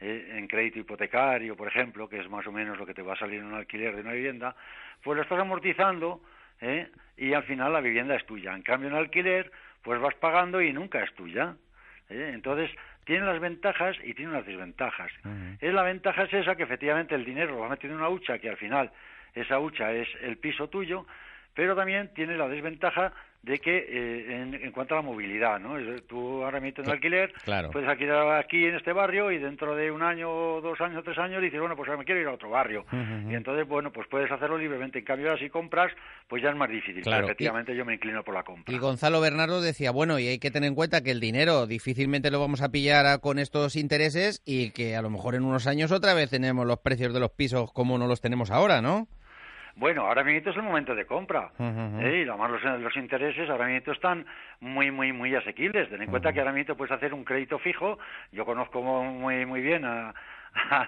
eh, 0.00 0.34
en 0.36 0.46
crédito 0.46 0.78
hipotecario, 0.78 1.56
por 1.56 1.68
ejemplo, 1.68 2.08
que 2.08 2.20
es 2.20 2.28
más 2.28 2.46
o 2.46 2.52
menos 2.52 2.78
lo 2.78 2.86
que 2.86 2.94
te 2.94 3.02
va 3.02 3.14
a 3.14 3.18
salir 3.18 3.40
en 3.40 3.46
un 3.46 3.54
alquiler 3.54 3.94
de 3.94 4.02
una 4.02 4.12
vivienda, 4.12 4.54
pues 5.02 5.16
lo 5.16 5.22
estás 5.22 5.40
amortizando 5.40 6.20
¿eh? 6.60 6.88
y 7.16 7.32
al 7.32 7.42
final 7.44 7.72
la 7.72 7.80
vivienda 7.80 8.14
es 8.14 8.24
tuya. 8.26 8.54
En 8.54 8.62
cambio, 8.62 8.88
en 8.88 8.94
alquiler, 8.94 9.50
pues 9.82 10.00
vas 10.00 10.14
pagando 10.14 10.60
y 10.62 10.72
nunca 10.72 11.02
es 11.02 11.12
tuya. 11.14 11.56
¿eh? 12.08 12.30
Entonces, 12.32 12.70
tiene 13.04 13.26
las 13.26 13.40
ventajas 13.40 13.96
y 14.04 14.14
tiene 14.14 14.32
las 14.32 14.46
desventajas. 14.46 15.10
es 15.60 15.72
la 15.72 15.82
ventaja 15.82 16.24
es 16.24 16.34
esa 16.34 16.56
que 16.56 16.64
efectivamente 16.64 17.14
el 17.14 17.24
dinero 17.24 17.52
lo 17.52 17.60
va 17.60 17.68
metiendo 17.70 17.96
en 17.96 18.04
una 18.04 18.10
hucha 18.10 18.38
que 18.38 18.50
al 18.50 18.56
final 18.56 18.92
esa 19.34 19.58
hucha 19.58 19.92
es 19.92 20.08
el 20.20 20.36
piso 20.36 20.68
tuyo, 20.68 21.06
pero 21.54 21.74
también 21.74 22.12
tiene 22.14 22.36
la 22.36 22.48
desventaja 22.48 23.12
de 23.42 23.58
que 23.58 23.76
eh, 23.78 24.58
en, 24.62 24.72
cuanto 24.72 24.94
a 24.94 24.98
la 24.98 25.02
movilidad, 25.02 25.58
¿no? 25.58 25.76
Tú 26.06 26.42
ahora 26.42 26.60
mismo 26.60 26.84
en 26.84 26.90
alquiler, 26.90 27.32
puedes 27.72 27.88
alquilar 27.88 28.38
aquí 28.38 28.66
en 28.66 28.74
este 28.74 28.92
barrio 28.92 29.30
y 29.30 29.38
dentro 29.38 29.74
de 29.74 29.90
un 29.90 30.02
año, 30.02 30.60
dos 30.60 30.80
años, 30.80 31.02
tres 31.04 31.18
años 31.18 31.40
dices, 31.40 31.58
bueno, 31.58 31.76
pues 31.76 31.88
ahora 31.88 31.98
me 31.98 32.04
quiero 32.04 32.20
ir 32.20 32.26
a 32.26 32.32
otro 32.32 32.50
barrio. 32.50 32.84
Y 33.28 33.34
entonces, 33.34 33.66
bueno, 33.66 33.92
pues 33.92 34.06
puedes 34.08 34.30
hacerlo 34.30 34.58
libremente. 34.58 34.98
En 34.98 35.04
cambio, 35.04 35.28
ahora 35.28 35.40
si 35.40 35.48
compras, 35.48 35.92
pues 36.28 36.42
ya 36.42 36.50
es 36.50 36.56
más 36.56 36.68
difícil. 36.68 37.02
efectivamente, 37.06 37.74
yo 37.74 37.84
me 37.84 37.94
inclino 37.94 38.22
por 38.22 38.34
la 38.34 38.42
compra. 38.42 38.74
Y 38.74 38.78
Gonzalo 38.78 39.20
Bernardo 39.20 39.60
decía, 39.60 39.92
bueno, 39.92 40.18
y 40.18 40.28
hay 40.28 40.38
que 40.38 40.50
tener 40.50 40.68
en 40.68 40.74
cuenta 40.74 41.02
que 41.02 41.10
el 41.10 41.20
dinero 41.20 41.66
difícilmente 41.66 42.30
lo 42.30 42.40
vamos 42.40 42.60
a 42.60 42.70
pillar 42.70 43.20
con 43.20 43.38
estos 43.38 43.76
intereses 43.76 44.42
y 44.44 44.70
que 44.70 44.96
a 44.96 45.02
lo 45.02 45.10
mejor 45.10 45.34
en 45.34 45.44
unos 45.44 45.66
años 45.66 45.92
otra 45.92 46.14
vez 46.14 46.30
tenemos 46.30 46.66
los 46.66 46.78
precios 46.80 47.14
de 47.14 47.20
los 47.20 47.30
pisos 47.30 47.72
como 47.72 47.98
no 47.98 48.06
los 48.06 48.20
tenemos 48.20 48.50
ahora, 48.50 48.82
¿no? 48.82 49.08
Bueno, 49.78 50.06
ahora 50.06 50.24
mismo 50.24 50.50
es 50.50 50.56
el 50.56 50.62
momento 50.62 50.92
de 50.92 51.06
compra. 51.06 51.52
¿eh? 51.56 52.24
Y 52.26 52.28
además 52.28 52.50
los, 52.50 52.80
los, 52.80 52.96
intereses 52.96 53.48
ahora 53.48 53.66
mismo 53.66 53.92
están 53.92 54.26
muy, 54.58 54.90
muy, 54.90 55.12
muy 55.12 55.32
asequibles. 55.36 55.88
Ten 55.88 56.02
en 56.02 56.10
cuenta 56.10 56.32
que 56.32 56.40
ahora 56.40 56.52
mismo 56.52 56.74
puedes 56.74 56.90
hacer 56.90 57.14
un 57.14 57.22
crédito 57.22 57.60
fijo. 57.60 57.96
Yo 58.32 58.44
conozco 58.44 58.82
muy, 58.82 59.46
muy 59.46 59.60
bien 59.60 59.84
a, 59.84 60.12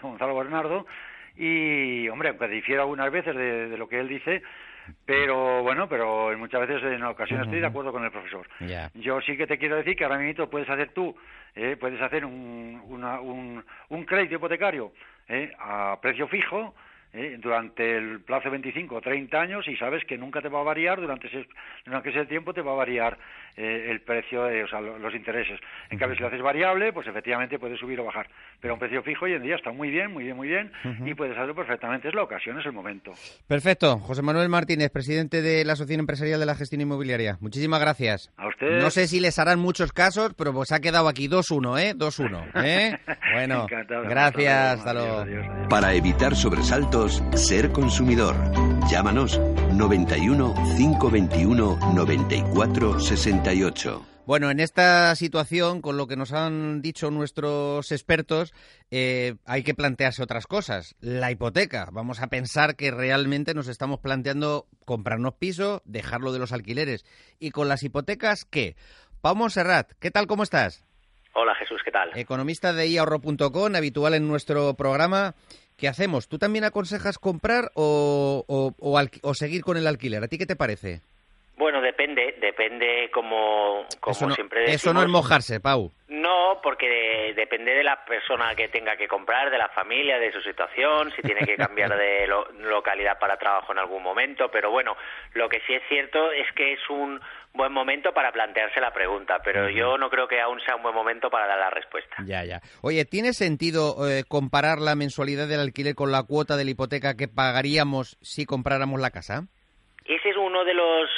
Gonzalo 0.02 0.36
Bernardo 0.36 0.86
y, 1.36 2.08
hombre, 2.08 2.30
aunque 2.30 2.48
difiera 2.48 2.82
algunas 2.82 3.12
veces 3.12 3.36
de, 3.36 3.78
lo 3.78 3.88
que 3.88 4.00
él 4.00 4.08
dice, 4.08 4.42
pero 5.06 5.62
bueno, 5.62 5.88
pero 5.88 6.36
muchas 6.36 6.66
veces 6.66 6.82
en 6.82 7.04
ocasiones 7.04 7.46
estoy 7.46 7.60
de 7.60 7.66
acuerdo 7.66 7.92
con 7.92 8.04
el 8.04 8.10
profesor. 8.10 8.48
Yo 8.94 9.20
sí 9.20 9.36
que 9.36 9.46
te 9.46 9.56
quiero 9.56 9.76
decir 9.76 9.94
que 9.94 10.02
ahora 10.02 10.18
mismo 10.18 10.50
puedes 10.50 10.68
hacer 10.68 10.88
tú, 10.92 11.14
¿eh? 11.54 11.76
puedes 11.78 12.02
hacer 12.02 12.24
un, 12.24 12.82
un, 12.88 13.64
un 13.88 14.04
crédito 14.04 14.34
hipotecario 14.34 14.92
¿eh? 15.28 15.52
a 15.60 15.96
precio 16.02 16.26
fijo 16.26 16.74
¿eh? 17.12 17.36
durante 17.38 17.96
el 17.96 18.20
plazo 18.20 18.44
de 18.44 18.50
25 18.50 18.96
o 18.96 19.00
30 19.00 19.40
años 19.40 19.68
y 19.68 19.76
sabes 19.76 20.04
que 20.04 20.18
nunca 20.18 20.40
te 20.40 20.48
va 20.48 20.60
a 20.60 20.64
variar, 20.64 21.00
durante 21.00 21.26
ese, 21.28 21.46
durante 21.84 22.10
ese 22.10 22.26
tiempo 22.26 22.52
te 22.52 22.62
va 22.62 22.72
a 22.72 22.76
variar 22.76 23.18
eh, 23.56 23.88
el 23.90 24.00
precio, 24.00 24.44
o 24.44 24.68
sea, 24.68 24.80
los 24.80 25.14
intereses. 25.14 25.60
En 25.90 25.98
cambio, 25.98 26.16
si 26.16 26.22
lo 26.22 26.28
haces 26.28 26.42
variable, 26.42 26.92
pues 26.92 27.06
efectivamente 27.06 27.58
puede 27.58 27.76
subir 27.76 28.00
o 28.00 28.04
bajar. 28.04 28.28
Pero 28.60 28.74
un 28.74 28.80
precio 28.80 29.02
fijo 29.02 29.24
hoy 29.24 29.34
en 29.34 29.42
día 29.42 29.56
está 29.56 29.72
muy 29.72 29.90
bien, 29.90 30.12
muy 30.12 30.24
bien, 30.24 30.36
muy 30.36 30.48
bien 30.48 30.72
y 31.04 31.14
puedes 31.14 31.34
hacerlo 31.34 31.54
perfectamente. 31.54 32.08
Es 32.08 32.14
la 32.14 32.22
ocasión, 32.22 32.58
es 32.58 32.66
el 32.66 32.72
momento. 32.72 33.12
Perfecto. 33.46 33.98
José 33.98 34.22
Manuel 34.22 34.48
Martínez, 34.48 34.90
presidente 34.90 35.42
de 35.42 35.64
la 35.64 35.72
Asociación 35.74 36.00
Empresarial 36.00 36.40
de 36.40 36.46
la 36.46 36.54
Gestión 36.54 36.80
Inmobiliaria. 36.80 37.38
Muchísimas 37.40 37.80
gracias. 37.80 38.32
A 38.36 38.48
usted. 38.48 38.80
No 38.80 38.90
sé 38.90 39.06
si 39.08 39.20
les 39.20 39.38
harán 39.38 39.58
muchos 39.58 39.92
casos, 39.92 40.34
pero 40.36 40.52
pues 40.52 40.72
ha 40.72 40.80
quedado 40.80 41.08
aquí 41.08 41.28
2-1, 41.28 41.80
¿eh? 41.80 41.94
2-1. 41.96 42.64
¿eh? 42.64 42.98
Bueno, 43.32 43.66
gracias. 44.08 44.78
Hasta 44.80 44.92
luego. 44.92 45.24
Para 45.68 45.94
evitar 45.94 46.34
sobresaltos, 46.34 46.99
ser 47.08 47.72
consumidor. 47.72 48.36
Llámanos 48.90 49.38
91 49.72 50.54
521 50.76 51.78
94 51.94 53.00
68. 53.00 54.06
Bueno, 54.26 54.50
en 54.50 54.60
esta 54.60 55.14
situación, 55.16 55.80
con 55.80 55.96
lo 55.96 56.06
que 56.06 56.16
nos 56.16 56.32
han 56.32 56.82
dicho 56.82 57.10
nuestros 57.10 57.90
expertos, 57.90 58.54
eh, 58.90 59.34
hay 59.44 59.62
que 59.64 59.74
plantearse 59.74 60.22
otras 60.22 60.46
cosas. 60.46 60.94
La 61.00 61.30
hipoteca. 61.30 61.88
Vamos 61.90 62.20
a 62.20 62.28
pensar 62.28 62.76
que 62.76 62.90
realmente 62.90 63.54
nos 63.54 63.66
estamos 63.66 63.98
planteando 63.98 64.66
comprarnos 64.84 65.34
piso, 65.34 65.82
dejarlo 65.84 66.32
de 66.32 66.38
los 66.38 66.52
alquileres. 66.52 67.04
¿Y 67.38 67.50
con 67.50 67.68
las 67.68 67.82
hipotecas 67.82 68.44
qué? 68.44 68.76
Pau 69.20 69.34
Monserrat, 69.34 69.92
¿qué 69.98 70.10
tal? 70.10 70.26
¿Cómo 70.26 70.42
estás? 70.42 70.84
Hola 71.32 71.54
Jesús, 71.54 71.80
¿qué 71.84 71.90
tal? 71.90 72.10
Economista 72.16 72.72
de 72.72 72.88
iahorro.com, 72.88 73.74
habitual 73.74 74.14
en 74.14 74.26
nuestro 74.26 74.74
programa. 74.74 75.34
¿Qué 75.80 75.88
hacemos? 75.88 76.28
¿Tú 76.28 76.38
también 76.38 76.64
aconsejas 76.64 77.18
comprar 77.18 77.70
o, 77.74 78.44
o 78.46 79.34
seguir 79.34 79.62
con 79.62 79.78
el 79.78 79.86
alquiler? 79.86 80.22
¿A 80.22 80.28
ti 80.28 80.36
qué 80.36 80.44
te 80.44 80.54
parece? 80.54 81.00
Bueno, 81.60 81.82
depende, 81.82 82.36
depende 82.40 83.10
como, 83.12 83.84
como 84.00 84.30
siempre 84.30 84.60
decimos. 84.60 84.82
Eso 84.82 84.94
no 84.94 85.02
es 85.02 85.08
mojarse, 85.08 85.60
Pau. 85.60 85.92
No, 86.08 86.58
porque 86.62 87.34
depende 87.36 87.74
de 87.74 87.84
la 87.84 88.02
persona 88.02 88.54
que 88.54 88.68
tenga 88.68 88.96
que 88.96 89.06
comprar, 89.06 89.50
de 89.50 89.58
la 89.58 89.68
familia, 89.68 90.18
de 90.18 90.32
su 90.32 90.40
situación, 90.40 91.12
si 91.12 91.20
tiene 91.20 91.44
que 91.44 91.56
cambiar 91.56 91.96
de 91.98 92.26
localidad 92.60 93.18
para 93.18 93.36
trabajo 93.36 93.72
en 93.72 93.78
algún 93.78 94.02
momento. 94.02 94.50
Pero 94.50 94.70
bueno, 94.70 94.96
lo 95.34 95.50
que 95.50 95.60
sí 95.66 95.74
es 95.74 95.82
cierto 95.86 96.32
es 96.32 96.50
que 96.52 96.72
es 96.72 96.88
un 96.88 97.20
buen 97.54 97.72
momento 97.72 98.12
para 98.12 98.32
plantearse 98.32 98.80
la 98.80 98.92
pregunta, 98.92 99.38
pero 99.44 99.68
yo 99.70 99.98
no 99.98 100.08
creo 100.08 100.28
que 100.28 100.40
aún 100.40 100.60
sea 100.64 100.76
un 100.76 100.82
buen 100.82 100.94
momento 100.94 101.30
para 101.30 101.46
dar 101.46 101.58
la 101.58 101.70
respuesta. 101.70 102.16
Ya, 102.24 102.44
ya. 102.44 102.60
Oye, 102.80 103.04
¿tiene 103.04 103.32
sentido 103.32 104.08
eh, 104.08 104.24
comparar 104.26 104.78
la 104.78 104.94
mensualidad 104.94 105.48
del 105.48 105.60
alquiler 105.60 105.94
con 105.94 106.12
la 106.12 106.22
cuota 106.22 106.56
de 106.56 106.64
la 106.64 106.70
hipoteca 106.70 107.16
que 107.16 107.28
pagaríamos 107.28 108.16
si 108.20 108.46
compráramos 108.46 109.00
la 109.00 109.10
casa? 109.10 109.48
Ese 110.10 110.30
es 110.30 110.36
uno 110.36 110.64
de 110.64 110.74
los 110.74 111.08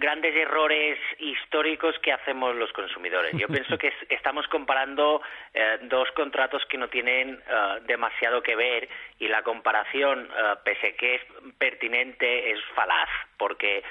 grandes 0.00 0.34
errores 0.34 0.98
históricos 1.20 1.96
que 2.00 2.12
hacemos 2.12 2.56
los 2.56 2.72
consumidores. 2.72 3.30
Yo 3.38 3.46
pienso 3.46 3.78
que 3.78 3.92
estamos 4.08 4.48
comparando 4.48 5.22
eh, 5.54 5.78
dos 5.82 6.10
contratos 6.16 6.66
que 6.66 6.76
no 6.76 6.88
tienen 6.88 7.34
eh, 7.34 7.78
demasiado 7.86 8.42
que 8.42 8.56
ver 8.56 8.88
y 9.20 9.28
la 9.28 9.44
comparación, 9.44 10.28
eh, 10.36 10.54
pese 10.64 10.96
que 10.96 11.14
es 11.14 11.22
pertinente, 11.58 12.50
es 12.50 12.58
falaz, 12.74 13.08
porque 13.36 13.84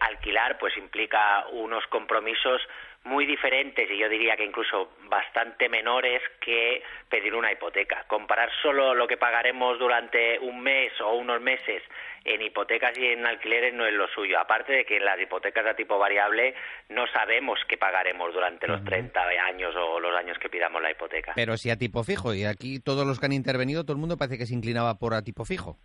alquilar 0.00 0.58
pues 0.58 0.76
implica 0.76 1.46
unos 1.52 1.86
compromisos 1.86 2.60
muy 3.04 3.26
diferentes 3.26 3.90
y 3.90 3.98
yo 3.98 4.08
diría 4.08 4.36
que 4.36 4.44
incluso 4.44 4.92
bastante 5.08 5.68
menores 5.68 6.22
que 6.40 6.82
pedir 7.08 7.34
una 7.34 7.50
hipoteca. 7.50 8.04
Comparar 8.06 8.50
solo 8.62 8.94
lo 8.94 9.06
que 9.06 9.16
pagaremos 9.16 9.78
durante 9.78 10.38
un 10.38 10.60
mes 10.60 10.92
o 11.00 11.14
unos 11.14 11.40
meses 11.40 11.82
en 12.24 12.40
hipotecas 12.40 12.96
y 12.96 13.06
en 13.06 13.26
alquileres 13.26 13.74
no 13.74 13.86
es 13.86 13.92
lo 13.92 14.06
suyo. 14.08 14.38
Aparte 14.38 14.72
de 14.72 14.84
que 14.84 14.98
en 14.98 15.04
las 15.04 15.20
hipotecas 15.20 15.66
a 15.66 15.74
tipo 15.74 15.98
variable 15.98 16.54
no 16.88 17.06
sabemos 17.08 17.58
qué 17.68 17.76
pagaremos 17.76 18.32
durante 18.32 18.68
los 18.68 18.84
30 18.84 19.20
años 19.46 19.74
o 19.76 19.98
los 19.98 20.16
años 20.16 20.38
que 20.38 20.48
pidamos 20.48 20.80
la 20.80 20.92
hipoteca. 20.92 21.32
Pero 21.34 21.56
si 21.56 21.70
a 21.70 21.76
tipo 21.76 22.04
fijo, 22.04 22.34
y 22.34 22.44
aquí 22.44 22.78
todos 22.78 23.06
los 23.06 23.18
que 23.18 23.26
han 23.26 23.32
intervenido, 23.32 23.82
todo 23.82 23.94
el 23.94 24.00
mundo 24.00 24.16
parece 24.16 24.38
que 24.38 24.46
se 24.46 24.54
inclinaba 24.54 24.98
por 24.98 25.14
a 25.14 25.22
tipo 25.22 25.44
fijo. 25.44 25.76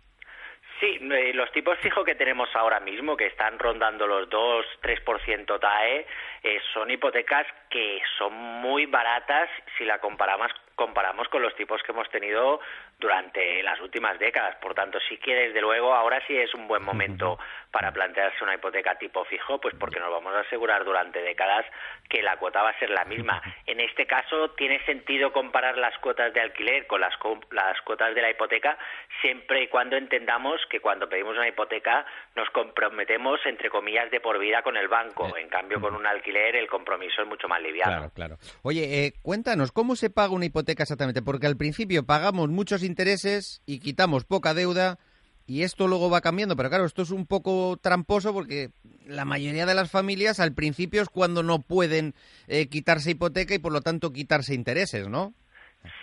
Sí, 0.80 0.98
eh, 1.00 1.32
los 1.34 1.50
tipos 1.50 1.76
fijos 1.80 2.04
que 2.04 2.14
tenemos 2.14 2.48
ahora 2.54 2.78
mismo, 2.78 3.16
que 3.16 3.26
están 3.26 3.58
rondando 3.58 4.06
los 4.06 4.28
2-3% 4.30 5.58
TAE, 5.58 6.06
eh, 6.44 6.60
son 6.72 6.90
hipotecas 6.90 7.46
que 7.68 8.00
son 8.16 8.32
muy 8.32 8.86
baratas 8.86 9.48
si 9.76 9.84
la 9.84 9.98
comparamos 9.98 10.52
comparamos 10.78 11.28
con 11.28 11.42
los 11.42 11.54
tipos 11.56 11.82
que 11.82 11.90
hemos 11.90 12.08
tenido 12.08 12.60
durante 13.00 13.62
las 13.64 13.80
últimas 13.80 14.16
décadas. 14.18 14.56
Por 14.62 14.74
tanto, 14.74 14.98
sí 15.08 15.18
que 15.18 15.34
desde 15.34 15.60
luego 15.60 15.92
ahora 15.92 16.22
sí 16.26 16.36
es 16.36 16.54
un 16.54 16.68
buen 16.68 16.84
momento 16.84 17.36
para 17.72 17.92
plantearse 17.92 18.44
una 18.44 18.54
hipoteca 18.54 18.94
tipo 18.94 19.24
fijo, 19.24 19.60
pues 19.60 19.74
porque 19.74 19.98
nos 19.98 20.10
vamos 20.10 20.32
a 20.34 20.40
asegurar 20.40 20.84
durante 20.84 21.20
décadas 21.20 21.66
que 22.08 22.22
la 22.22 22.36
cuota 22.36 22.62
va 22.62 22.70
a 22.70 22.78
ser 22.78 22.90
la 22.90 23.04
misma. 23.04 23.42
En 23.66 23.80
este 23.80 24.06
caso, 24.06 24.50
tiene 24.52 24.82
sentido 24.86 25.32
comparar 25.32 25.76
las 25.76 25.98
cuotas 25.98 26.32
de 26.32 26.40
alquiler 26.40 26.86
con 26.86 27.00
las, 27.00 27.14
las 27.50 27.80
cuotas 27.82 28.14
de 28.14 28.22
la 28.22 28.30
hipoteca 28.30 28.78
siempre 29.20 29.64
y 29.64 29.68
cuando 29.68 29.96
entendamos 29.96 30.60
que 30.70 30.80
cuando 30.80 31.08
pedimos 31.08 31.36
una 31.36 31.48
hipoteca 31.48 32.06
nos 32.36 32.48
comprometemos, 32.50 33.40
entre 33.46 33.68
comillas, 33.68 34.10
de 34.12 34.20
por 34.20 34.38
vida 34.38 34.62
con 34.62 34.76
el 34.76 34.86
banco. 34.86 35.36
En 35.36 35.48
cambio, 35.48 35.80
con 35.80 35.94
un 35.96 36.06
alquiler 36.06 36.54
el 36.54 36.68
compromiso 36.68 37.22
es 37.22 37.28
mucho 37.28 37.48
más 37.48 37.60
liviano. 37.60 37.90
Claro, 37.90 38.12
claro. 38.14 38.36
Oye, 38.62 39.06
eh, 39.06 39.12
cuéntanos, 39.22 39.72
¿cómo 39.72 39.96
se 39.96 40.08
paga 40.08 40.32
una 40.32 40.46
hipoteca? 40.46 40.67
Exactamente, 40.72 41.22
porque 41.22 41.46
al 41.46 41.56
principio 41.56 42.04
pagamos 42.04 42.48
muchos 42.48 42.82
intereses 42.82 43.62
y 43.66 43.78
quitamos 43.78 44.24
poca 44.24 44.54
deuda 44.54 44.98
y 45.46 45.62
esto 45.62 45.88
luego 45.88 46.10
va 46.10 46.20
cambiando, 46.20 46.56
pero 46.56 46.68
claro, 46.68 46.84
esto 46.84 47.02
es 47.02 47.10
un 47.10 47.24
poco 47.24 47.78
tramposo 47.80 48.34
porque 48.34 48.70
la 49.06 49.24
mayoría 49.24 49.64
de 49.64 49.74
las 49.74 49.90
familias 49.90 50.40
al 50.40 50.52
principio 50.52 51.00
es 51.00 51.08
cuando 51.08 51.42
no 51.42 51.62
pueden 51.62 52.14
eh, 52.48 52.66
quitarse 52.66 53.12
hipoteca 53.12 53.54
y 53.54 53.58
por 53.58 53.72
lo 53.72 53.80
tanto 53.80 54.12
quitarse 54.12 54.54
intereses, 54.54 55.08
¿no? 55.08 55.32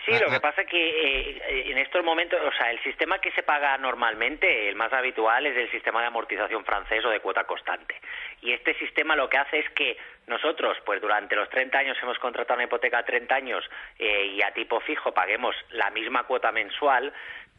Sí, 0.05 0.11
lo 0.19 0.29
que 0.29 0.39
pasa 0.39 0.61
es 0.61 0.67
que 0.67 0.77
eh, 0.77 1.71
en 1.71 1.79
estos 1.79 2.03
momentos, 2.03 2.39
o 2.39 2.51
sea, 2.51 2.69
el 2.69 2.79
sistema 2.83 3.17
que 3.17 3.31
se 3.31 3.41
paga 3.41 3.75
normalmente, 3.79 4.69
el 4.69 4.75
más 4.75 4.93
habitual, 4.93 5.47
es 5.47 5.57
el 5.57 5.71
sistema 5.71 6.01
de 6.01 6.07
amortización 6.07 6.63
francés 6.63 7.03
o 7.03 7.09
de 7.09 7.21
cuota 7.21 7.45
constante. 7.45 7.95
Y 8.41 8.51
este 8.51 8.75
sistema 8.75 9.15
lo 9.15 9.27
que 9.27 9.37
hace 9.37 9.59
es 9.59 9.69
que 9.71 9.97
nosotros, 10.27 10.77
pues 10.85 11.01
durante 11.01 11.35
los 11.35 11.49
30 11.49 11.77
años 11.79 11.97
hemos 12.03 12.19
contratado 12.19 12.57
una 12.57 12.65
hipoteca 12.65 12.99
a 12.99 13.03
30 13.03 13.33
años 13.33 13.63
eh, 13.97 14.27
y 14.27 14.41
a 14.43 14.51
tipo 14.53 14.79
fijo 14.79 15.11
paguemos 15.11 15.55
la 15.71 15.89
misma 15.89 16.23
cuota 16.23 16.51
mensual, 16.51 17.11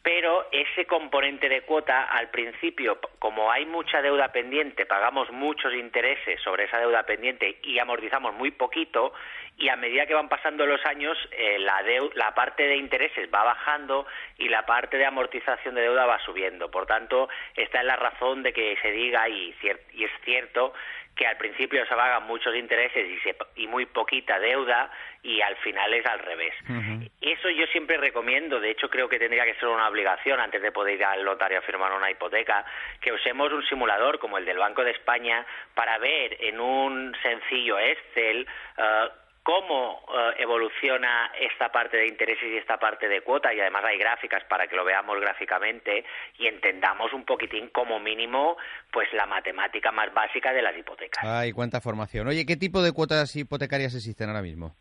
pero 0.06 0.46
ese 0.52 0.86
componente 0.86 1.48
de 1.48 1.62
cuota 1.62 2.04
al 2.04 2.30
principio, 2.30 3.00
como 3.18 3.50
hay 3.50 3.66
mucha 3.66 4.00
deuda 4.00 4.28
pendiente, 4.28 4.86
pagamos 4.86 5.32
muchos 5.32 5.74
intereses 5.74 6.40
sobre 6.42 6.66
esa 6.66 6.78
deuda 6.78 7.02
pendiente 7.02 7.58
y 7.64 7.80
amortizamos 7.80 8.32
muy 8.34 8.52
poquito, 8.52 9.12
y 9.58 9.68
a 9.68 9.74
medida 9.74 10.06
que 10.06 10.14
van 10.14 10.28
pasando 10.28 10.64
los 10.64 10.84
años, 10.86 11.18
eh, 11.32 11.58
la, 11.58 11.82
la 12.14 12.32
parte 12.36 12.68
de 12.68 12.76
intereses 12.76 13.28
va 13.34 13.42
bajando 13.42 14.06
y 14.38 14.48
la 14.48 14.64
parte 14.64 14.96
de 14.96 15.06
amortización 15.06 15.74
de 15.74 15.80
deuda 15.80 16.06
va 16.06 16.20
subiendo. 16.20 16.70
Por 16.70 16.86
tanto, 16.86 17.28
esta 17.56 17.80
es 17.80 17.84
la 17.84 17.96
razón 17.96 18.44
de 18.44 18.52
que 18.52 18.78
se 18.80 18.92
diga, 18.92 19.28
y, 19.28 19.56
y 19.92 20.04
es 20.04 20.12
cierto, 20.24 20.72
que 21.16 21.26
al 21.26 21.38
principio 21.38 21.84
se 21.86 21.94
pagan 21.94 22.26
muchos 22.26 22.54
intereses 22.54 23.08
y, 23.08 23.62
y 23.62 23.66
muy 23.66 23.86
poquita 23.86 24.38
deuda 24.38 24.90
y 25.22 25.40
al 25.40 25.56
final 25.56 25.92
es 25.94 26.06
al 26.06 26.18
revés. 26.20 26.54
Eso 27.20 27.48
yo 27.50 27.66
siempre 27.68 27.96
recomiendo, 27.96 28.60
de 28.60 28.70
hecho 28.70 28.90
creo 28.90 29.08
que 29.08 29.18
tendría 29.18 29.44
que 29.44 29.54
ser 29.54 29.68
una 29.68 29.88
obligación 29.88 30.38
antes 30.38 30.60
de 30.60 30.70
poder 30.70 30.94
ir 30.94 31.04
al 31.04 31.24
notario 31.24 31.58
a 31.58 31.62
firmar 31.62 31.92
una 31.92 32.10
hipoteca, 32.10 32.64
que 33.00 33.12
usemos 33.12 33.50
un 33.52 33.64
simulador 33.66 34.18
como 34.18 34.36
el 34.36 34.44
del 34.44 34.58
Banco 34.58 34.84
de 34.84 34.90
España 34.90 35.44
para 35.74 35.98
ver 35.98 36.36
en 36.38 36.60
un 36.60 37.16
sencillo 37.22 37.78
Excel 37.78 38.46
uh, 38.78 39.25
cómo 39.46 40.02
eh, 40.08 40.42
evoluciona 40.42 41.30
esta 41.38 41.70
parte 41.70 41.96
de 41.96 42.08
intereses 42.08 42.50
y 42.50 42.56
esta 42.56 42.78
parte 42.78 43.06
de 43.06 43.20
cuota 43.20 43.54
y 43.54 43.60
además 43.60 43.84
hay 43.84 43.96
gráficas 43.96 44.42
para 44.44 44.66
que 44.66 44.74
lo 44.74 44.84
veamos 44.84 45.20
gráficamente 45.20 46.04
y 46.36 46.48
entendamos 46.48 47.12
un 47.12 47.24
poquitín 47.24 47.68
como 47.68 48.00
mínimo 48.00 48.56
pues 48.90 49.08
la 49.12 49.24
matemática 49.24 49.92
más 49.92 50.12
básica 50.12 50.52
de 50.52 50.62
las 50.62 50.76
hipotecas. 50.76 51.22
Ay, 51.24 51.52
cuánta 51.52 51.80
formación. 51.80 52.26
Oye, 52.26 52.44
¿qué 52.44 52.56
tipo 52.56 52.82
de 52.82 52.90
cuotas 52.92 53.36
hipotecarias 53.36 53.94
existen 53.94 54.30
ahora 54.30 54.42
mismo? 54.42 54.74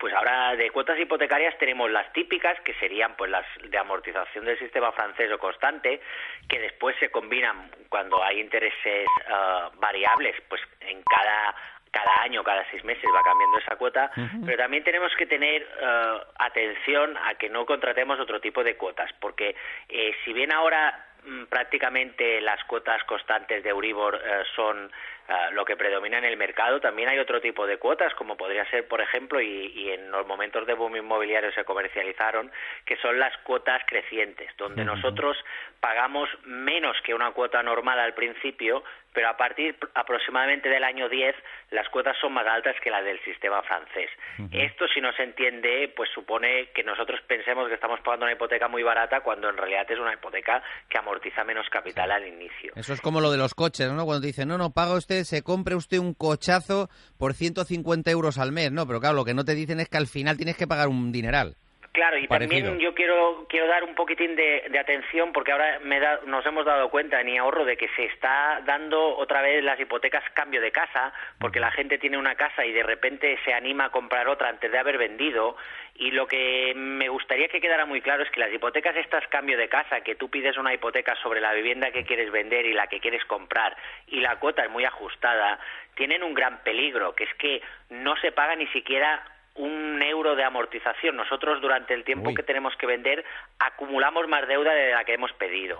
Pues 0.00 0.12
ahora 0.14 0.56
de 0.56 0.70
cuotas 0.70 0.98
hipotecarias 0.98 1.56
tenemos 1.56 1.88
las 1.88 2.12
típicas, 2.12 2.60
que 2.64 2.74
serían 2.74 3.16
pues 3.16 3.30
las 3.30 3.46
de 3.70 3.78
amortización 3.78 4.44
del 4.44 4.58
sistema 4.58 4.90
francés 4.92 5.30
o 5.32 5.38
constante, 5.38 6.00
que 6.48 6.58
después 6.58 6.96
se 6.98 7.08
combinan 7.10 7.70
cuando 7.88 8.22
hay 8.22 8.40
intereses 8.40 9.06
eh, 9.06 9.68
variables, 9.78 10.34
pues 10.48 10.60
en 10.80 11.02
cada 11.04 11.54
cada 11.96 12.22
año, 12.22 12.44
cada 12.44 12.68
seis 12.70 12.84
meses 12.84 13.04
va 13.14 13.22
cambiando 13.22 13.58
esa 13.58 13.76
cuota, 13.76 14.10
pero 14.44 14.58
también 14.58 14.84
tenemos 14.84 15.14
que 15.16 15.24
tener 15.24 15.62
uh, 15.62 16.20
atención 16.38 17.16
a 17.16 17.34
que 17.36 17.48
no 17.48 17.64
contratemos 17.64 18.20
otro 18.20 18.38
tipo 18.38 18.62
de 18.62 18.76
cuotas, 18.76 19.10
porque 19.18 19.56
eh, 19.88 20.14
si 20.22 20.34
bien 20.34 20.52
ahora 20.52 21.06
mm, 21.24 21.44
prácticamente 21.44 22.42
las 22.42 22.62
cuotas 22.64 23.02
constantes 23.04 23.64
de 23.64 23.70
Euribor 23.70 24.14
uh, 24.14 24.44
son 24.54 24.92
uh, 25.28 25.54
lo 25.54 25.64
que 25.64 25.76
predomina 25.76 26.18
en 26.18 26.24
el 26.24 26.36
mercado, 26.36 26.80
también 26.80 27.08
hay 27.08 27.18
otro 27.18 27.40
tipo 27.40 27.66
de 27.66 27.78
cuotas, 27.78 28.14
como 28.14 28.36
podría 28.36 28.68
ser, 28.70 28.86
por 28.88 29.00
ejemplo, 29.00 29.40
y, 29.40 29.72
y 29.74 29.90
en 29.90 30.10
los 30.10 30.26
momentos 30.26 30.66
de 30.66 30.74
boom 30.74 30.96
inmobiliario 30.96 31.52
se 31.52 31.64
comercializaron, 31.64 32.50
que 32.84 32.96
son 32.96 33.18
las 33.18 33.36
cuotas 33.38 33.82
crecientes, 33.86 34.50
donde 34.56 34.84
nosotros 34.84 35.36
pagamos 35.80 36.28
menos 36.44 36.96
que 37.04 37.14
una 37.14 37.30
cuota 37.32 37.62
normal 37.62 37.98
al 37.98 38.14
principio, 38.14 38.82
pero 39.16 39.30
a 39.30 39.36
partir 39.38 39.74
aproximadamente 39.94 40.68
del 40.68 40.84
año 40.84 41.08
10 41.08 41.34
las 41.70 41.88
cuotas 41.88 42.16
son 42.20 42.34
más 42.34 42.46
altas 42.46 42.76
que 42.82 42.90
las 42.90 43.02
del 43.02 43.18
sistema 43.24 43.62
francés. 43.62 44.10
Esto, 44.52 44.86
si 44.88 45.00
no 45.00 45.10
se 45.12 45.22
entiende, 45.22 45.90
pues 45.96 46.10
supone 46.14 46.68
que 46.74 46.84
nosotros 46.84 47.20
pensemos 47.26 47.66
que 47.68 47.74
estamos 47.74 47.98
pagando 48.00 48.26
una 48.26 48.34
hipoteca 48.34 48.68
muy 48.68 48.82
barata 48.82 49.22
cuando 49.22 49.48
en 49.48 49.56
realidad 49.56 49.90
es 49.90 49.98
una 49.98 50.12
hipoteca 50.12 50.62
que 50.88 50.98
amortiza 50.98 51.44
menos 51.44 51.66
capital 51.70 52.10
al 52.10 52.26
inicio. 52.26 52.74
Eso 52.76 52.92
es 52.92 53.00
como 53.00 53.22
lo 53.22 53.30
de 53.30 53.38
los 53.38 53.54
coches, 53.54 53.90
¿no? 53.90 54.04
Cuando 54.04 54.26
dicen, 54.26 54.48
no, 54.48 54.58
no, 54.58 54.70
paga 54.70 54.94
usted, 54.94 55.15
se 55.24 55.42
compre 55.42 55.74
usted 55.74 55.98
un 55.98 56.14
cochazo 56.14 56.90
por 57.16 57.34
150 57.34 58.10
euros 58.10 58.38
al 58.38 58.52
mes, 58.52 58.72
¿no? 58.72 58.86
Pero 58.86 59.00
claro, 59.00 59.16
lo 59.16 59.24
que 59.24 59.34
no 59.34 59.44
te 59.44 59.54
dicen 59.54 59.80
es 59.80 59.88
que 59.88 59.96
al 59.96 60.06
final 60.06 60.36
tienes 60.36 60.56
que 60.56 60.66
pagar 60.66 60.88
un 60.88 61.12
dineral. 61.12 61.56
Claro, 61.96 62.18
y 62.18 62.28
también 62.28 62.78
yo 62.78 62.94
quiero 62.94 63.46
quiero 63.48 63.68
dar 63.68 63.82
un 63.82 63.94
poquitín 63.94 64.36
de, 64.36 64.70
atención 64.78 65.32
porque 65.32 65.52
ahora 65.52 65.78
me 65.82 65.98
nos 66.26 66.44
hemos 66.44 66.66
dado 66.66 66.90
cuenta, 66.90 67.22
ni 67.22 67.38
ahorro, 67.38 67.64
de 67.64 67.78
que 67.78 67.88
se 67.96 68.04
está 68.04 68.60
dando 68.66 69.16
otra 69.16 69.40
vez 69.40 69.64
las 69.64 69.80
hipotecas 69.80 70.22
cambio 70.34 70.60
de 70.60 70.70
casa, 70.70 71.14
porque 71.38 71.58
la 71.58 71.70
gente 71.70 71.96
tiene 71.96 72.18
una 72.18 72.34
casa 72.34 72.66
y 72.66 72.72
de 72.72 72.82
repente 72.82 73.38
se 73.46 73.54
anima 73.54 73.86
a 73.86 73.90
comprar 73.90 74.28
otra 74.28 74.50
antes 74.50 74.70
de 74.70 74.78
haber 74.78 74.98
vendido. 74.98 75.56
Y 75.94 76.10
lo 76.10 76.26
que 76.26 76.74
me 76.76 77.08
gustaría 77.08 77.48
que 77.48 77.62
quedara 77.62 77.86
muy 77.86 78.02
claro 78.02 78.24
es 78.24 78.30
que 78.30 78.40
las 78.40 78.52
hipotecas 78.52 78.94
estas 78.96 79.26
cambio 79.28 79.56
de 79.56 79.70
casa, 79.70 80.02
que 80.02 80.16
tú 80.16 80.28
pides 80.28 80.58
una 80.58 80.74
hipoteca 80.74 81.16
sobre 81.22 81.40
la 81.40 81.54
vivienda 81.54 81.92
que 81.92 82.04
quieres 82.04 82.30
vender 82.30 82.66
y 82.66 82.74
la 82.74 82.88
que 82.88 83.00
quieres 83.00 83.24
comprar, 83.24 83.74
y 84.08 84.20
la 84.20 84.36
cuota 84.36 84.64
es 84.64 84.70
muy 84.70 84.84
ajustada, 84.84 85.58
tienen 85.94 86.22
un 86.22 86.34
gran 86.34 86.62
peligro, 86.62 87.14
que 87.14 87.24
es 87.24 87.34
que 87.38 87.62
no 87.88 88.16
se 88.18 88.32
paga 88.32 88.54
ni 88.54 88.66
siquiera 88.66 89.24
un 89.56 90.02
euro 90.02 90.36
de 90.36 90.44
amortización. 90.44 91.16
Nosotros 91.16 91.60
durante 91.60 91.94
el 91.94 92.04
tiempo 92.04 92.34
que 92.34 92.42
tenemos 92.42 92.74
que 92.78 92.86
vender 92.86 93.24
acumulamos 93.58 94.28
más 94.28 94.46
deuda 94.46 94.72
de 94.72 94.92
la 94.92 95.04
que 95.04 95.14
hemos 95.14 95.32
pedido. 95.32 95.76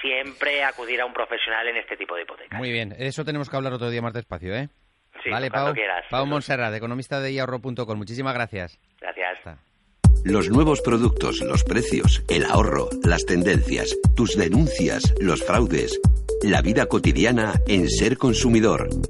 Siempre 0.00 0.64
acudir 0.64 1.00
a 1.00 1.06
un 1.06 1.12
profesional 1.12 1.66
en 1.68 1.76
este 1.76 1.96
tipo 1.96 2.14
de 2.16 2.22
hipotecas. 2.22 2.58
Muy 2.58 2.72
bien, 2.72 2.94
eso 2.98 3.24
tenemos 3.24 3.48
que 3.48 3.56
hablar 3.56 3.72
otro 3.72 3.90
día 3.90 4.02
más 4.02 4.12
despacio, 4.12 4.54
¿eh? 4.54 4.68
Sí, 5.22 5.30
vale, 5.30 5.50
Pau, 5.50 5.72
quieras. 5.72 6.04
Pau 6.10 6.26
Monserrat, 6.26 6.74
economista 6.74 7.20
de 7.20 7.32
iahorro.com. 7.32 7.96
Muchísimas 7.96 8.34
gracias. 8.34 8.78
Gracias. 9.00 9.58
Los 10.24 10.48
nuevos 10.48 10.80
productos, 10.80 11.40
los 11.40 11.64
precios, 11.64 12.24
el 12.28 12.44
ahorro, 12.44 12.88
las 13.04 13.26
tendencias, 13.26 13.94
tus 14.16 14.36
denuncias, 14.36 15.14
los 15.20 15.44
fraudes. 15.44 16.00
La 16.42 16.62
vida 16.62 16.86
cotidiana 16.86 17.54
en 17.68 17.88
Ser 17.88 18.16
Consumidor. 18.16 18.88